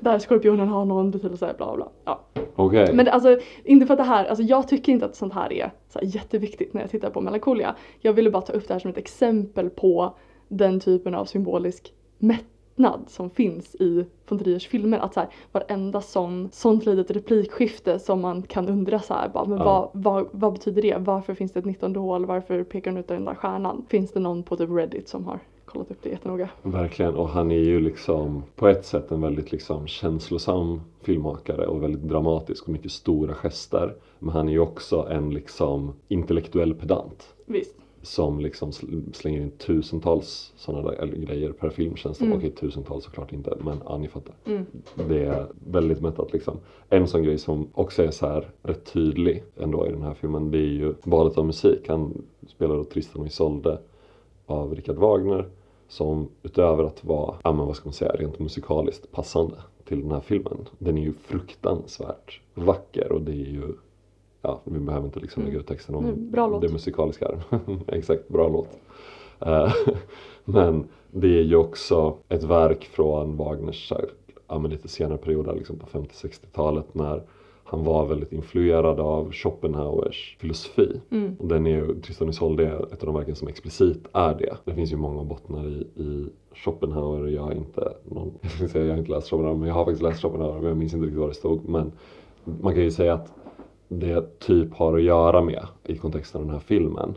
[0.00, 1.88] Där skorpionen har någon betydelse, bla bla.
[2.04, 2.20] Ja.
[2.56, 2.94] Okej.
[2.94, 5.72] Men alltså, inte för att det här, alltså jag tycker inte att sånt här är
[5.88, 7.74] så här jätteviktigt när jag tittar på melankolia.
[8.00, 10.14] Jag ville bara ta upp det här som ett exempel på
[10.48, 14.98] den typen av symbolisk mättnad som finns i von Triers filmer.
[14.98, 19.44] Att så här, varenda sån, sånt litet replikskifte som man kan undra så här, bara,
[19.44, 19.90] men Ja.
[19.92, 20.96] vad, vad, vad betyder det?
[20.98, 22.26] Varför finns det ett 19 hål?
[22.26, 23.84] Varför pekar den ut den där stjärnan?
[23.88, 25.38] Finns det någon på typ Reddit som har
[25.72, 26.48] kollat upp det jättenoga?
[26.62, 31.82] Verkligen, och han är ju liksom på ett sätt en väldigt liksom känslosam filmmakare och
[31.82, 33.94] väldigt dramatisk och mycket stora gester.
[34.18, 37.76] Men han är ju också en liksom intellektuell pedant Visst.
[38.02, 42.24] som liksom sl- slänger in tusentals sådana där grejer per film känns det.
[42.24, 42.38] Mm.
[42.38, 44.34] Okej, tusentals såklart inte, men ja, ni fattar.
[44.44, 44.66] Mm.
[45.08, 46.56] Det är väldigt mättat liksom.
[46.88, 50.50] En sån grej som också är så här rätt tydlig ändå i den här filmen,
[50.50, 51.88] det är ju valet av musik.
[51.88, 53.78] Han spelar då Tristan och Isolde
[54.46, 55.48] av Richard Wagner
[55.92, 60.10] som utöver att vara, ja men vad ska man säga, rent musikaliskt passande till den
[60.10, 60.68] här filmen.
[60.78, 63.72] Den är ju fruktansvärt vacker och det är ju
[64.44, 66.60] Ja, vi behöver inte liksom lägga ut texten om Mm, bra låt.
[66.62, 67.60] det musikaliska här.
[67.96, 68.68] Exakt, bra låt.
[69.40, 69.72] Eh,
[70.44, 73.92] Men det är ju också ett verk från Wagners
[74.48, 77.22] ja, men lite senare perioder, liksom på 50-60-talet när
[77.64, 81.00] han var väldigt influerad av Schopenhauers filosofi.
[81.10, 81.36] Mm.
[81.38, 84.56] Och den är ju, Tristan Isolde är ett av de verken som explicit är det.
[84.64, 87.28] Det finns ju många bottnar i, i Schopenhauer.
[87.28, 90.02] Jag har inte någon, jag säga jag har inte läst Schopenhauer men jag har faktiskt
[90.02, 91.68] läst Schopenhauer men jag minns inte riktigt vad det stod.
[91.68, 91.92] Men
[92.44, 93.32] man kan ju säga att
[93.88, 97.14] det typ har att göra med i kontexten av den här filmen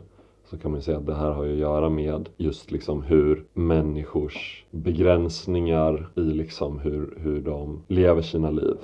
[0.50, 3.02] så kan man ju säga att det här har ju att göra med just liksom
[3.02, 8.76] hur människors begränsningar i liksom hur, hur de lever sina liv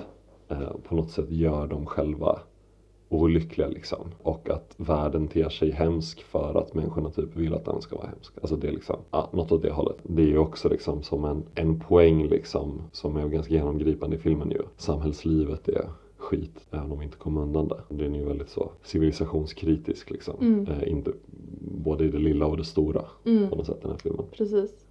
[0.87, 2.39] på något sätt gör dem själva
[3.09, 4.11] olyckliga liksom.
[4.23, 8.07] Och att världen ter sig hemsk för att människorna typ vill att den ska vara
[8.07, 8.33] hemsk.
[8.41, 9.97] Alltså det är liksom, ja, något åt det hållet.
[10.03, 14.19] Det är ju också liksom som en, en poäng liksom som är ganska genomgripande i
[14.19, 14.61] filmen ju.
[14.77, 17.81] Samhällslivet är skit, även om vi inte kommer undan det.
[17.89, 20.35] Den är ju väldigt så civilisationskritisk liksom.
[20.41, 20.67] Mm.
[20.67, 21.11] Eh, inte,
[21.61, 23.49] både i det lilla och det stora Mm.
[23.49, 24.25] på något sätt den här filmen.
[24.31, 24.82] Precis.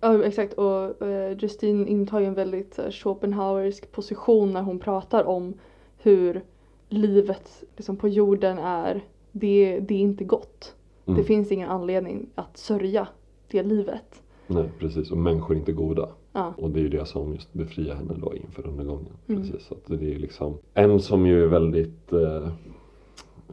[0.00, 5.24] Ja exakt och eh, Justine intar ju en väldigt uh, Schopenhauersk position när hon pratar
[5.24, 5.54] om
[5.98, 6.42] hur
[6.88, 10.74] livet liksom, på jorden är, det, det är inte gott.
[11.06, 11.20] Mm.
[11.20, 13.08] Det finns ingen anledning att sörja
[13.48, 14.22] det livet.
[14.46, 16.08] Nej precis, och människor är inte goda.
[16.32, 16.54] Ja.
[16.56, 19.12] Och det är ju det som just befriar henne då inför undergången.
[19.28, 19.42] Mm.
[19.42, 22.48] Precis, så att det är liksom en som ju är väldigt eh,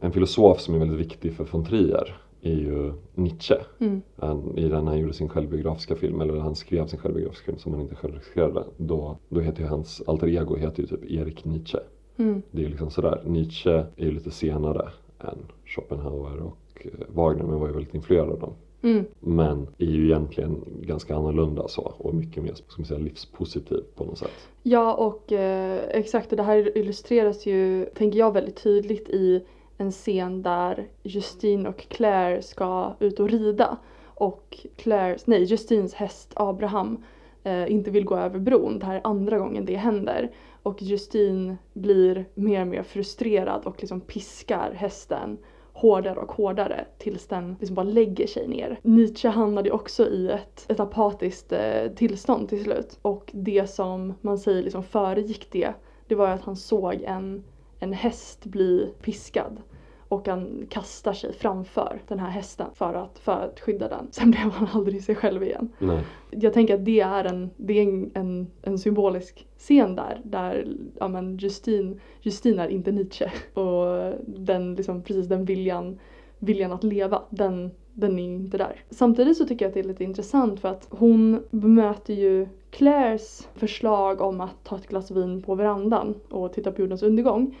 [0.00, 3.56] en filosof som är väldigt viktig för von Trier är ju Nietzsche.
[3.78, 4.02] Mm.
[4.16, 7.72] Han, I den han gjorde sin självbiografiska film, eller han skrev sin självbiografiska film som
[7.72, 8.64] han inte själv regisserade.
[8.76, 11.78] Då, då heter ju hans alter ego heter ju typ Erik Nietzsche.
[12.16, 12.42] Mm.
[12.50, 14.88] Det är liksom sådär, Nietzsche är ju lite senare
[15.20, 18.52] än Schopenhauer och eh, Wagner men var ju väldigt influerad av dem.
[18.82, 19.04] Mm.
[19.20, 24.04] Men är ju egentligen ganska annorlunda så och mycket mer ska man säga, livspositiv på
[24.04, 24.48] något sätt.
[24.62, 29.44] Ja och eh, exakt och det här illustreras ju, tänker jag, väldigt tydligt i
[29.78, 36.32] en scen där Justine och Claire ska ut och rida och Claires, nej Justines häst
[36.36, 37.04] Abraham
[37.44, 38.78] eh, inte vill gå över bron.
[38.78, 40.30] Det här är andra gången det händer
[40.62, 45.38] och Justine blir mer och mer frustrerad och liksom piskar hästen
[45.72, 48.80] hårdare och hårdare tills den liksom bara lägger sig ner.
[48.82, 54.14] Nietzsche hamnade ju också i ett, ett apatiskt eh, tillstånd till slut och det som
[54.20, 55.72] man säger liksom föregick det,
[56.06, 57.44] det var ju att han såg en,
[57.78, 59.62] en häst bli piskad
[60.08, 64.08] och han kastar sig framför den här hästen för att, för att skydda den.
[64.10, 65.72] Sen blev han aldrig sig själv igen.
[65.78, 66.04] Nej.
[66.30, 67.82] Jag tänker att det är en, det är
[68.14, 70.66] en, en, symbolisk scen där, där
[70.98, 73.32] ja, men Justine, Justine är inte Nietzsche.
[73.54, 75.98] Och den, liksom, precis den viljan,
[76.38, 78.84] viljan att leva, den, den är inte där.
[78.90, 83.48] Samtidigt så tycker jag att det är lite intressant för att hon bemöter ju Claires
[83.54, 87.56] förslag om att ta ett glas vin på verandan och titta på jordens undergång.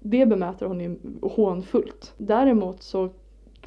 [0.00, 2.14] Det bemöter hon ju hånfullt.
[2.16, 3.08] Däremot så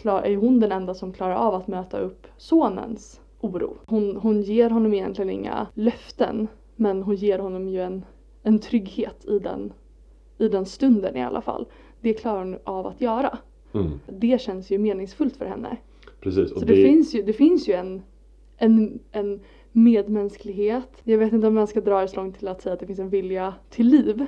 [0.04, 3.74] är hon den enda som klarar av att möta upp sonens oro.
[3.86, 8.06] Hon, hon ger honom egentligen inga löften men hon ger honom ju en,
[8.44, 9.74] en trygghet i den
[10.38, 11.66] i den stunden i alla fall.
[12.02, 13.38] Det klarar hon av att göra.
[13.74, 15.78] Mm, Det känns ju meningsfullt för henne.
[16.20, 16.50] precis.
[16.54, 18.02] Så det, finns ju, det finns ju en,
[18.58, 19.40] en, en
[19.78, 20.90] medmänsklighet.
[21.04, 22.86] Jag vet inte om man ska dra det så långt till att säga att det
[22.88, 24.26] finns en vilja till liv.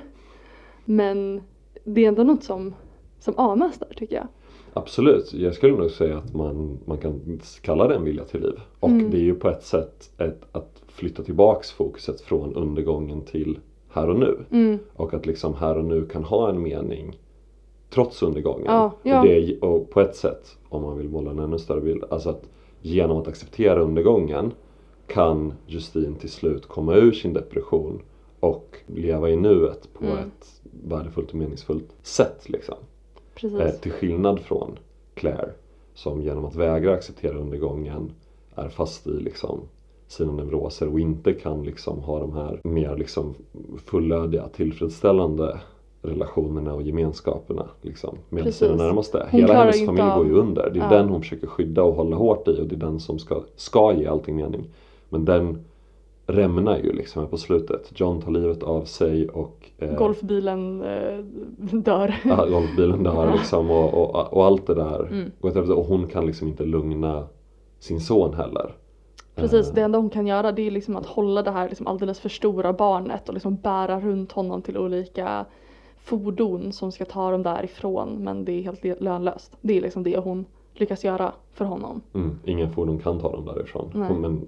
[0.84, 1.40] Men
[1.84, 2.74] det är ändå något som,
[3.18, 4.26] som anas där tycker jag.
[4.72, 8.60] Absolut, jag skulle nog säga att man, man kan kalla det en vilja till liv.
[8.80, 9.10] Och Mm.
[9.10, 13.58] det är ju på ett sätt ett, att flytta tillbaks fokuset från undergången till
[13.92, 14.38] här och nu.
[14.50, 14.78] Mm.
[14.94, 17.18] Och att liksom här och nu kan ha en mening
[17.90, 18.64] trots undergången.
[18.66, 19.20] Ja, ja.
[19.20, 22.04] Och, det, är- och på ett sätt, om man vill måla en ännu större bild,
[22.10, 22.42] alltså att
[22.80, 24.52] genom att acceptera undergången
[25.10, 28.02] kan Justine till slut komma ur sin depression
[28.40, 30.18] och leva i nuet på Mm.
[30.18, 32.48] ett värdefullt och meningsfullt sätt.
[32.48, 32.74] Liksom.
[33.60, 34.78] Eh, till skillnad från
[35.14, 35.50] Claire
[35.94, 38.12] som genom att vägra acceptera undergången
[38.54, 39.60] är fast i liksom
[40.08, 43.34] sina neuroser och inte kan liksom ha de här mer liksom
[43.86, 45.60] fullödiga, tillfredsställande
[46.02, 48.58] relationerna och gemenskaperna liksom, med Precis.
[48.68, 49.26] sina närmaste.
[49.30, 50.70] Hon Hela hennes familj av- går ju under.
[50.70, 50.98] Det är Ja.
[50.98, 53.92] den hon försöker skydda och hålla hårt i och det är den som ska, ska
[53.94, 54.64] ge allting mening.
[55.10, 55.64] Men den
[56.26, 58.00] rämnar ju liksom på slutet.
[58.00, 61.18] John tar livet av sig och eh, Golfbilen eh,
[61.72, 62.14] dör.
[62.24, 65.06] Ja, golfbilen dör liksom och, och, och allt det där.
[65.06, 65.30] Mm.
[65.70, 67.26] Och hon kan liksom inte lugna
[67.78, 68.74] sin son heller.
[69.34, 71.86] Precis, Eh, det enda hon kan göra det är liksom att hålla det här liksom
[71.86, 75.46] alldeles för stora barnet och liksom bära runt honom till olika
[76.02, 79.56] fordon som ska ta dem därifrån men det är helt lönlöst.
[79.60, 80.44] Det är liksom det hon
[80.74, 82.00] lyckas göra för honom.
[82.14, 83.90] Mm, ingen fordon kan ta dem därifrån.
[83.94, 84.14] Nej.
[84.14, 84.46] Men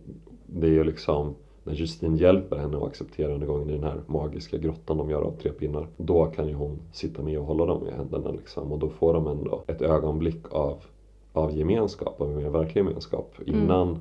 [0.54, 1.34] det är ju liksom
[1.64, 5.36] när Justine hjälper henne att acceptera undergången i den här magiska grottan de gör av
[5.42, 5.86] tre pinnar.
[5.96, 8.72] Då kan ju hon sitta med och hålla dem i händerna liksom.
[8.72, 10.84] Och då får de ändå ett ögonblick av,
[11.32, 13.34] av gemenskap, av mer verklig gemenskap.
[13.46, 13.98] Innan,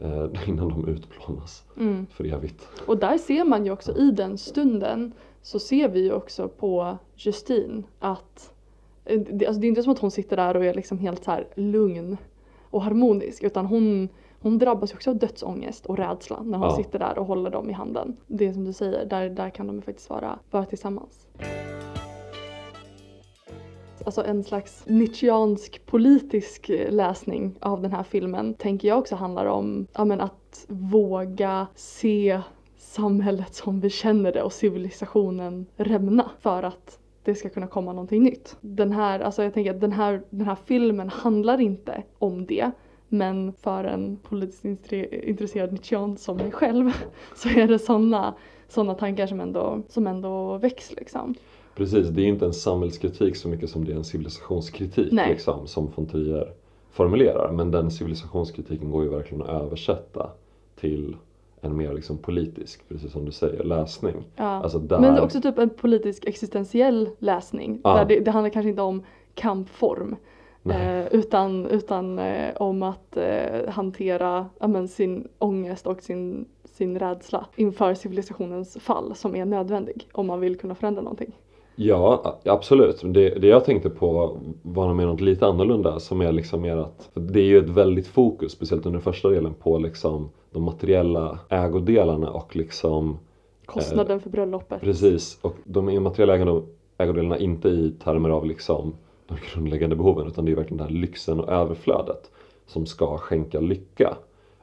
[0.00, 2.06] eh, innan de utplånas Mm.
[2.10, 2.68] för evigt.
[2.86, 5.12] Och där ser man ju också i den stunden
[5.42, 8.52] så ser vi ju också på Justine att
[9.04, 11.24] eh, det, alltså det är inte som att hon sitter där och är liksom helt
[11.24, 12.16] så lugn
[12.70, 14.08] och harmonisk utan hon,
[14.40, 16.76] hon drabbas också av dödsångest och rädsla när hon Ja.
[16.76, 18.16] sitter där och håller dem i handen.
[18.26, 21.26] Det är som du säger, där, där kan de faktiskt vara, vara tillsammans.
[24.04, 29.86] Alltså en slags Nietzscheansk politisk läsning av den här filmen tänker jag också handlar om
[29.92, 32.40] ja, men att våga se
[32.76, 38.22] samhället som vi känner det och civilisationen rämna för att det ska kunna komma någonting
[38.22, 38.56] nytt.
[38.60, 42.70] Den här, alltså jag tänker att den här, den här filmen handlar inte om det
[43.16, 46.90] men för en politiskt intre- intresserad Nietzschean som mig själv
[47.36, 48.34] så är det sådana
[48.68, 51.34] såna tankar som ändå, som ändå väcks liksom.
[51.74, 55.30] Precis, det är inte en samhällskritik så mycket som det är en civilisationskritik Nej.
[55.30, 56.52] liksom, som von Trier
[56.90, 57.52] formulerar.
[57.52, 60.30] Men den civilisationskritiken går ju verkligen att översätta
[60.80, 61.16] till
[61.60, 64.24] en mer liksom politisk, precis som du säger, läsning.
[64.36, 64.44] Ja.
[64.44, 67.80] Alltså där, Men det är också typ en politisk existentiell läsning.
[67.84, 67.94] Ja.
[67.94, 69.02] Där det, det handlar kanske inte om
[69.34, 70.16] kampform.
[70.70, 76.98] Eh, utan utan eh, om att eh, hantera ja, men, sin ångest och sin, sin
[76.98, 81.32] rädsla inför civilisationens fall som är nödvändig om man vill kunna förändra någonting.
[81.78, 83.00] Ja, absolut.
[83.04, 86.76] Det, det jag tänkte på var, nog mer något lite annorlunda som är liksom mer
[86.76, 91.38] att det är ju ett väldigt fokus, speciellt under första delen, på liksom de materiella
[91.48, 93.18] ägodelarna och liksom
[93.66, 94.80] Kostnaden för bröllopet.
[94.80, 96.62] Precis, och de immateriella
[96.98, 98.94] ägodelarna inte i termer av liksom
[99.28, 102.30] de grundläggande behoven utan det är verkligen den här lyxen och överflödet
[102.66, 104.16] som ska skänka lycka.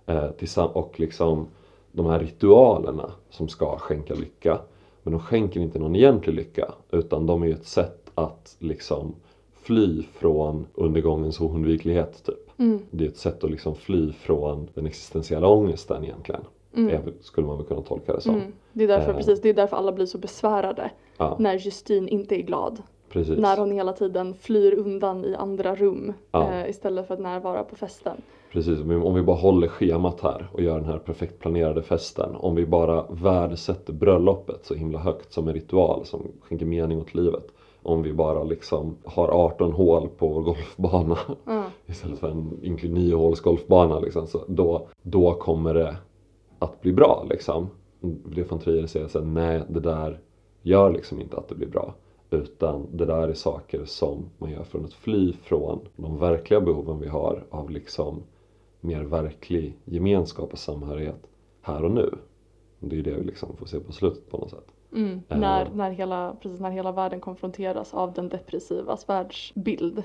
[0.06, 0.30] Eh,
[0.74, 1.48] och liksom
[1.92, 4.60] de här ritualerna som ska skänka lycka.
[5.04, 9.16] Men de skänker inte någon egentlig lycka utan de är ett sätt att liksom
[9.62, 12.60] fly från undergångens oundviklighet typ.
[12.60, 16.42] Mm, Det är ett sätt att liksom fly från den existentiella ångesten egentligen.
[16.76, 18.36] mm, Skulle man väl kunna tolka det som.
[18.36, 18.52] mm.
[18.74, 19.16] Det är därför, Eh.
[19.18, 22.82] precis, det är därför alla blir så besvärade Ja, när Justine inte är glad.
[23.14, 23.40] Precis.
[23.40, 26.52] När hon hela tiden flyr undan i andra rum Ja.
[26.54, 28.18] eh, istället för att närvara på festen.
[28.52, 32.36] Precis, om vi- bara håller schemat här och gör den här perfekt planerade festen.
[32.36, 37.14] Om vi bara värdesätter bröllopet så himla högt som en ritual som skänker mening åt
[37.14, 37.48] livet.
[37.84, 41.64] Om vi bara liksom har 18 hål på vår golfbana Ja.
[41.86, 45.96] istället för en ynklig 9 håls golfbana liksom, så då, då kommer det
[46.60, 47.68] att bli bra liksom.
[48.36, 50.20] Det von Trier säger nej det där
[50.62, 51.94] gör liksom inte att det blir bra.
[52.34, 57.00] Utan det där är saker som man gör för att fly från de verkliga behoven
[57.00, 58.24] vi har av liksom
[58.82, 61.28] mer verklig gemenskap och samhörighet
[61.62, 62.16] här och nu.
[62.80, 64.68] Det är det vi liksom får se på slutet på något sätt.
[64.92, 65.22] Mm.
[65.30, 65.38] Eh.
[65.38, 70.04] När, när, hela, precis när hela världen konfronteras av den depressivas världsbild.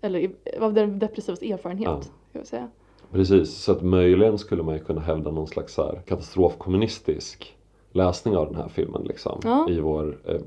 [0.00, 1.88] Eller av den depressivas erfarenhet.
[1.88, 2.02] Ja.
[2.30, 2.68] Ska vi säga.
[3.12, 7.56] Precis, så att möjligen skulle man ju kunna hävda någon slags så här katastrofkommunistisk
[7.92, 9.40] läsning av den här filmen liksom.
[9.44, 9.70] Ja.
[9.70, 10.40] I vår, eh,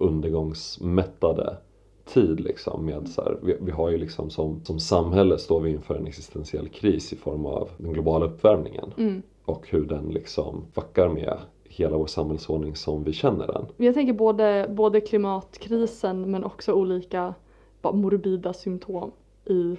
[0.00, 1.56] undergångsmättade
[2.04, 5.70] tid liksom med så här, vi, vi har ju liksom som, som samhälle står vi
[5.70, 9.22] inför en existentiell kris i form av den globala uppvärmningen Mm.
[9.44, 13.66] och hur den liksom fuckar med hela vår samhällsordning som vi känner den.
[13.76, 17.34] Jag tänker både, både klimatkrisen men också olika
[17.82, 19.10] bara morbida symptom
[19.44, 19.76] i,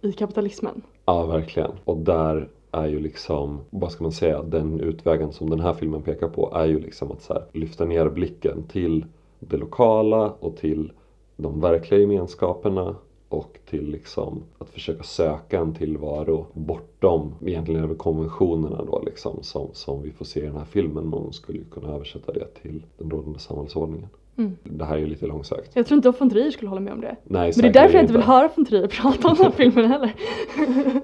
[0.00, 0.82] i kapitalismen.
[1.04, 1.70] Ja, verkligen.
[1.84, 6.02] Och där är ju liksom, vad ska man säga, den utvägen som den här filmen
[6.02, 9.04] pekar på är ju liksom att så här, lyfta ner blicken till
[9.40, 10.92] det lokala och till
[11.36, 12.96] de verkliga gemenskaperna
[13.28, 19.68] och till liksom att försöka söka en tillvaro bortom egentligen över konventionerna då liksom som,
[19.72, 22.54] som vi får se i den här filmen men man skulle ju kunna översätta det
[22.62, 24.08] till den rådande samhällsordningen.
[24.36, 24.56] Mm.
[24.62, 25.76] Det här är ju lite långsökt.
[25.76, 27.16] Jag tror inte von Trier skulle hålla med om det.
[27.24, 29.52] Nej, Men det är därför jag inte vill höra von Trier prata om den här
[29.52, 30.14] filmen heller.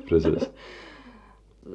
[0.09, 0.51] Precis.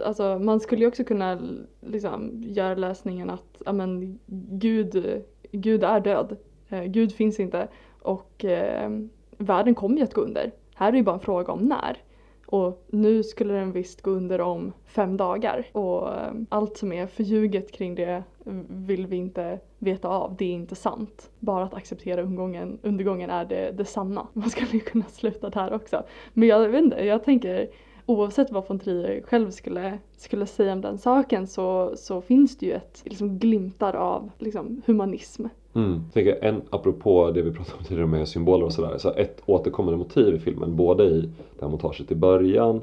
[0.05, 1.41] Alltså man skulle ju också kunna
[1.82, 6.38] liksom göra läsningen att ja, men, Gud, Gud är död.
[6.70, 7.67] Eh, Gud finns inte
[8.01, 8.89] och eh,
[9.38, 10.51] världen kommer ju att gå under.
[10.76, 11.97] Här är det ju bara en fråga om när.
[12.45, 15.65] Och nu skulle den visst gå under om fem dagar.
[15.72, 18.24] Och eh, allt som är förljuget kring det
[18.70, 20.36] vill vi inte veta av.
[20.36, 21.30] Det är inte sant.
[21.39, 24.28] Bara att acceptera undergången, undergången är det, det sanna.
[24.34, 26.03] Man skulle ju kunna sluta där också.
[26.34, 27.70] Men jag vet inte, jag tänker
[28.05, 32.65] oavsett vad von Trier själv skulle, skulle säga om den saken så, så finns det
[32.65, 35.45] ju ett liksom, glimtar av liksom, humanism.
[35.86, 36.01] Mm.
[36.05, 38.97] Jag tänker en, apropå det vi pratade om tidigare med symboler och sådär.
[38.97, 41.21] Så ett återkommande motiv i filmen, både i
[41.59, 42.82] det här montaget i början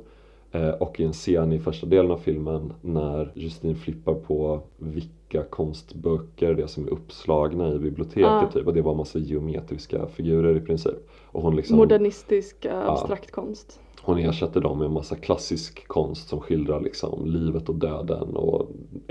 [0.52, 5.42] eh, och i en scen i första delen av filmen när Justine flippar på vilka
[5.42, 8.50] konstböcker det är som är uppslagna i biblioteket Ah.
[8.52, 8.66] typ.
[8.66, 11.08] Och det var massa geometriska figurer i princip.
[11.26, 13.80] Och hon liksom Modernistisk abstrakt konst.
[14.06, 18.70] Hon ersätter dem med en massa klassisk konst som skildrar liksom livet och döden och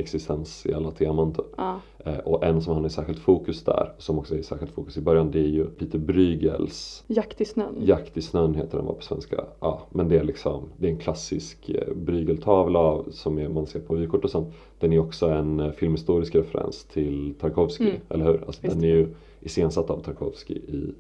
[0.10, 1.46] existentiella teman typ.
[1.58, 1.80] Ja.
[2.06, 5.02] Eh, Och en som han är särskilt fokus där, som också är särskilt fokus i
[5.02, 7.76] början, det är ju Peter Brygels Jakt i snön.
[7.82, 9.44] Jakt i snön heter den var på svenska.
[9.60, 13.66] Ja, men det är liksom, det är en klassisk eh, Brygeltavla av- som är, man
[13.68, 14.54] ser på vykort och sånt.
[14.80, 18.02] Den är också en eh, filmhistorisk referens till Tarkovsky, Mm.
[18.10, 18.44] eller hur?
[18.46, 18.76] Alltså, Visst.
[18.76, 19.08] den är ju
[19.42, 20.94] iscensatt av Tarkovsky i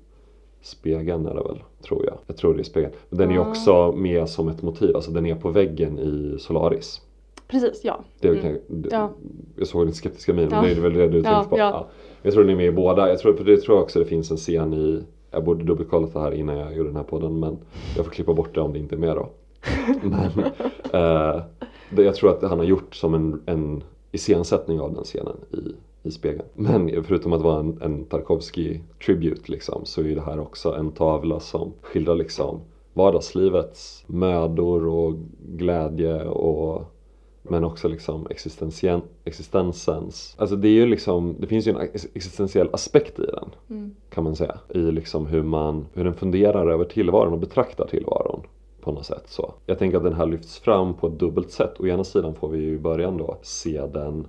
[0.65, 2.17] Spegeln är det väl, tror jag.
[2.27, 2.93] Jag tror det är Spegeln.
[3.09, 7.01] Men den är också med som ett motiv, alltså den är på väggen i Solaris.
[7.47, 7.99] Precis, ja.
[8.19, 8.59] Det är, Mm.
[8.91, 9.09] Ja.
[9.55, 10.61] Jag såg din skeptiska min, Ja.
[10.61, 11.57] men det är väl det du Ja, tänkte på?
[11.57, 11.87] ja.
[12.21, 13.09] Jag tror den är med i båda.
[13.09, 16.07] Jag tror, för det tror jag också det finns en scen i Jag borde dubbelkolla
[16.13, 17.57] det här innan jag gjorde den här podden men
[17.95, 19.29] jag får klippa bort det om det inte är med då.
[20.01, 20.39] Men
[20.93, 21.41] eh,
[21.89, 25.57] det, jag tror att han har gjort som en, en iscensättning av den scenen i,
[26.05, 26.47] i spegeln.
[26.53, 30.91] Men förutom att vara en, en Tarkovsky tribute liksom så är det här också en
[30.91, 32.59] tavla som skildrar liksom
[32.93, 35.13] vardagslivets mödor och
[35.47, 36.83] glädje och
[37.49, 38.27] men också liksom
[39.25, 40.35] existensens.
[40.37, 43.95] Alltså det är ju liksom, det finns ju en ex- existentiell aspekt i den Mm.
[44.09, 44.59] kan man säga.
[44.69, 48.41] I liksom hur man, hur den funderar över tillvaron och betraktar tillvaron
[48.81, 49.53] på något sätt så.
[49.65, 51.73] Jag tänker att den här lyfts fram på ett dubbelt sätt.
[51.79, 54.27] Å ena sidan får vi ju i början då se den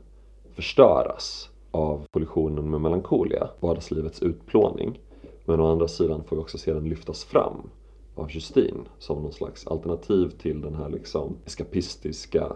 [0.55, 5.01] förstöras av kollisionen med melankolia, vardagslivets utplåning.
[5.45, 7.71] Men å andra sidan får vi också se den lyftas fram
[8.14, 12.53] av Justine som någon slags alternativ till den här liksom eskapistiska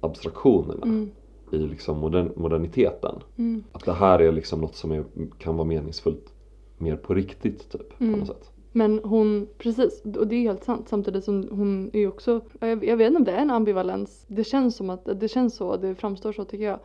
[0.00, 1.10] abstraktionerna Mm.
[1.52, 3.14] i liksom modern, moderniteten.
[3.36, 3.64] Mm.
[3.72, 5.04] Att det här är liksom något som är,
[5.38, 6.32] kan vara meningsfullt
[6.78, 8.18] mer på riktigt typ på Mm.
[8.18, 8.50] något sätt.
[8.72, 12.96] Men hon, precis, och det är helt sant samtidigt som hon är också, jag, jag
[12.96, 14.24] vet inte om det är en ambivalens.
[14.28, 16.78] Det känns som att, det känns så, det framstår så tycker jag.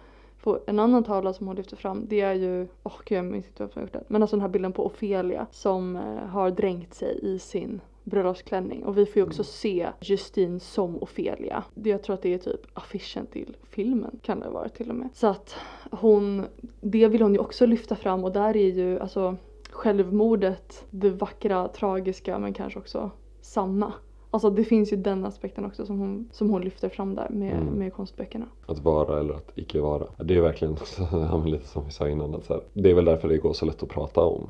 [0.48, 3.48] För en annan tavla som hon lyfter fram det är ju, åh gud jag minns
[3.48, 4.04] inte som har gjort det.
[4.08, 8.84] Men alltså den här bilden på Ofelia som eh, har dränkt sig i sin bröllopsklänning.
[8.84, 11.64] Och vi får ju också se Justine som Ofelia.
[11.74, 14.96] Det, jag tror att det är typ affischen till filmen kan det vara till och
[14.96, 15.10] med.
[15.14, 15.56] Så att
[15.92, 16.46] hon,
[16.82, 19.36] det vill hon ju också lyfta fram och där är ju alltså
[19.72, 23.94] självmordet, det vackra, tragiska men kanske också sanna.
[24.38, 27.54] Alltså det finns ju den aspekten också som hon, som hon lyfter fram där med,
[27.54, 27.74] Mm.
[27.74, 28.46] med konstböckerna.
[28.66, 30.04] Att vara eller att icke vara.
[30.24, 30.76] Det är verkligen,
[31.12, 33.38] ja, men lite som vi sa innan, att så här, det är väl därför det
[33.38, 34.50] går så lätt att prata om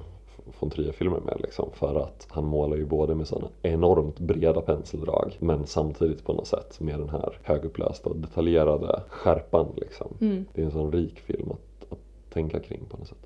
[0.59, 1.69] von Trier-filmer med liksom.
[1.73, 6.47] För att han målar ju både med sådana enormt breda penseldrag men samtidigt på något
[6.47, 10.13] sätt med den här högupplösta och detaljerade skärpan liksom.
[10.21, 10.45] Mm.
[10.53, 11.99] Det är en sån rik film att, att
[12.33, 13.17] tänka kring på något sätt.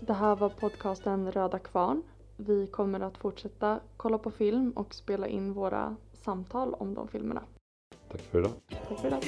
[0.00, 2.02] Det här var podcasten Röda Kvarn.
[2.40, 7.42] Vi kommer att fortsätta kolla på film och spela in våra samtal om de filmerna.
[8.10, 8.52] Tack för idag.
[8.88, 9.22] Tack för idag.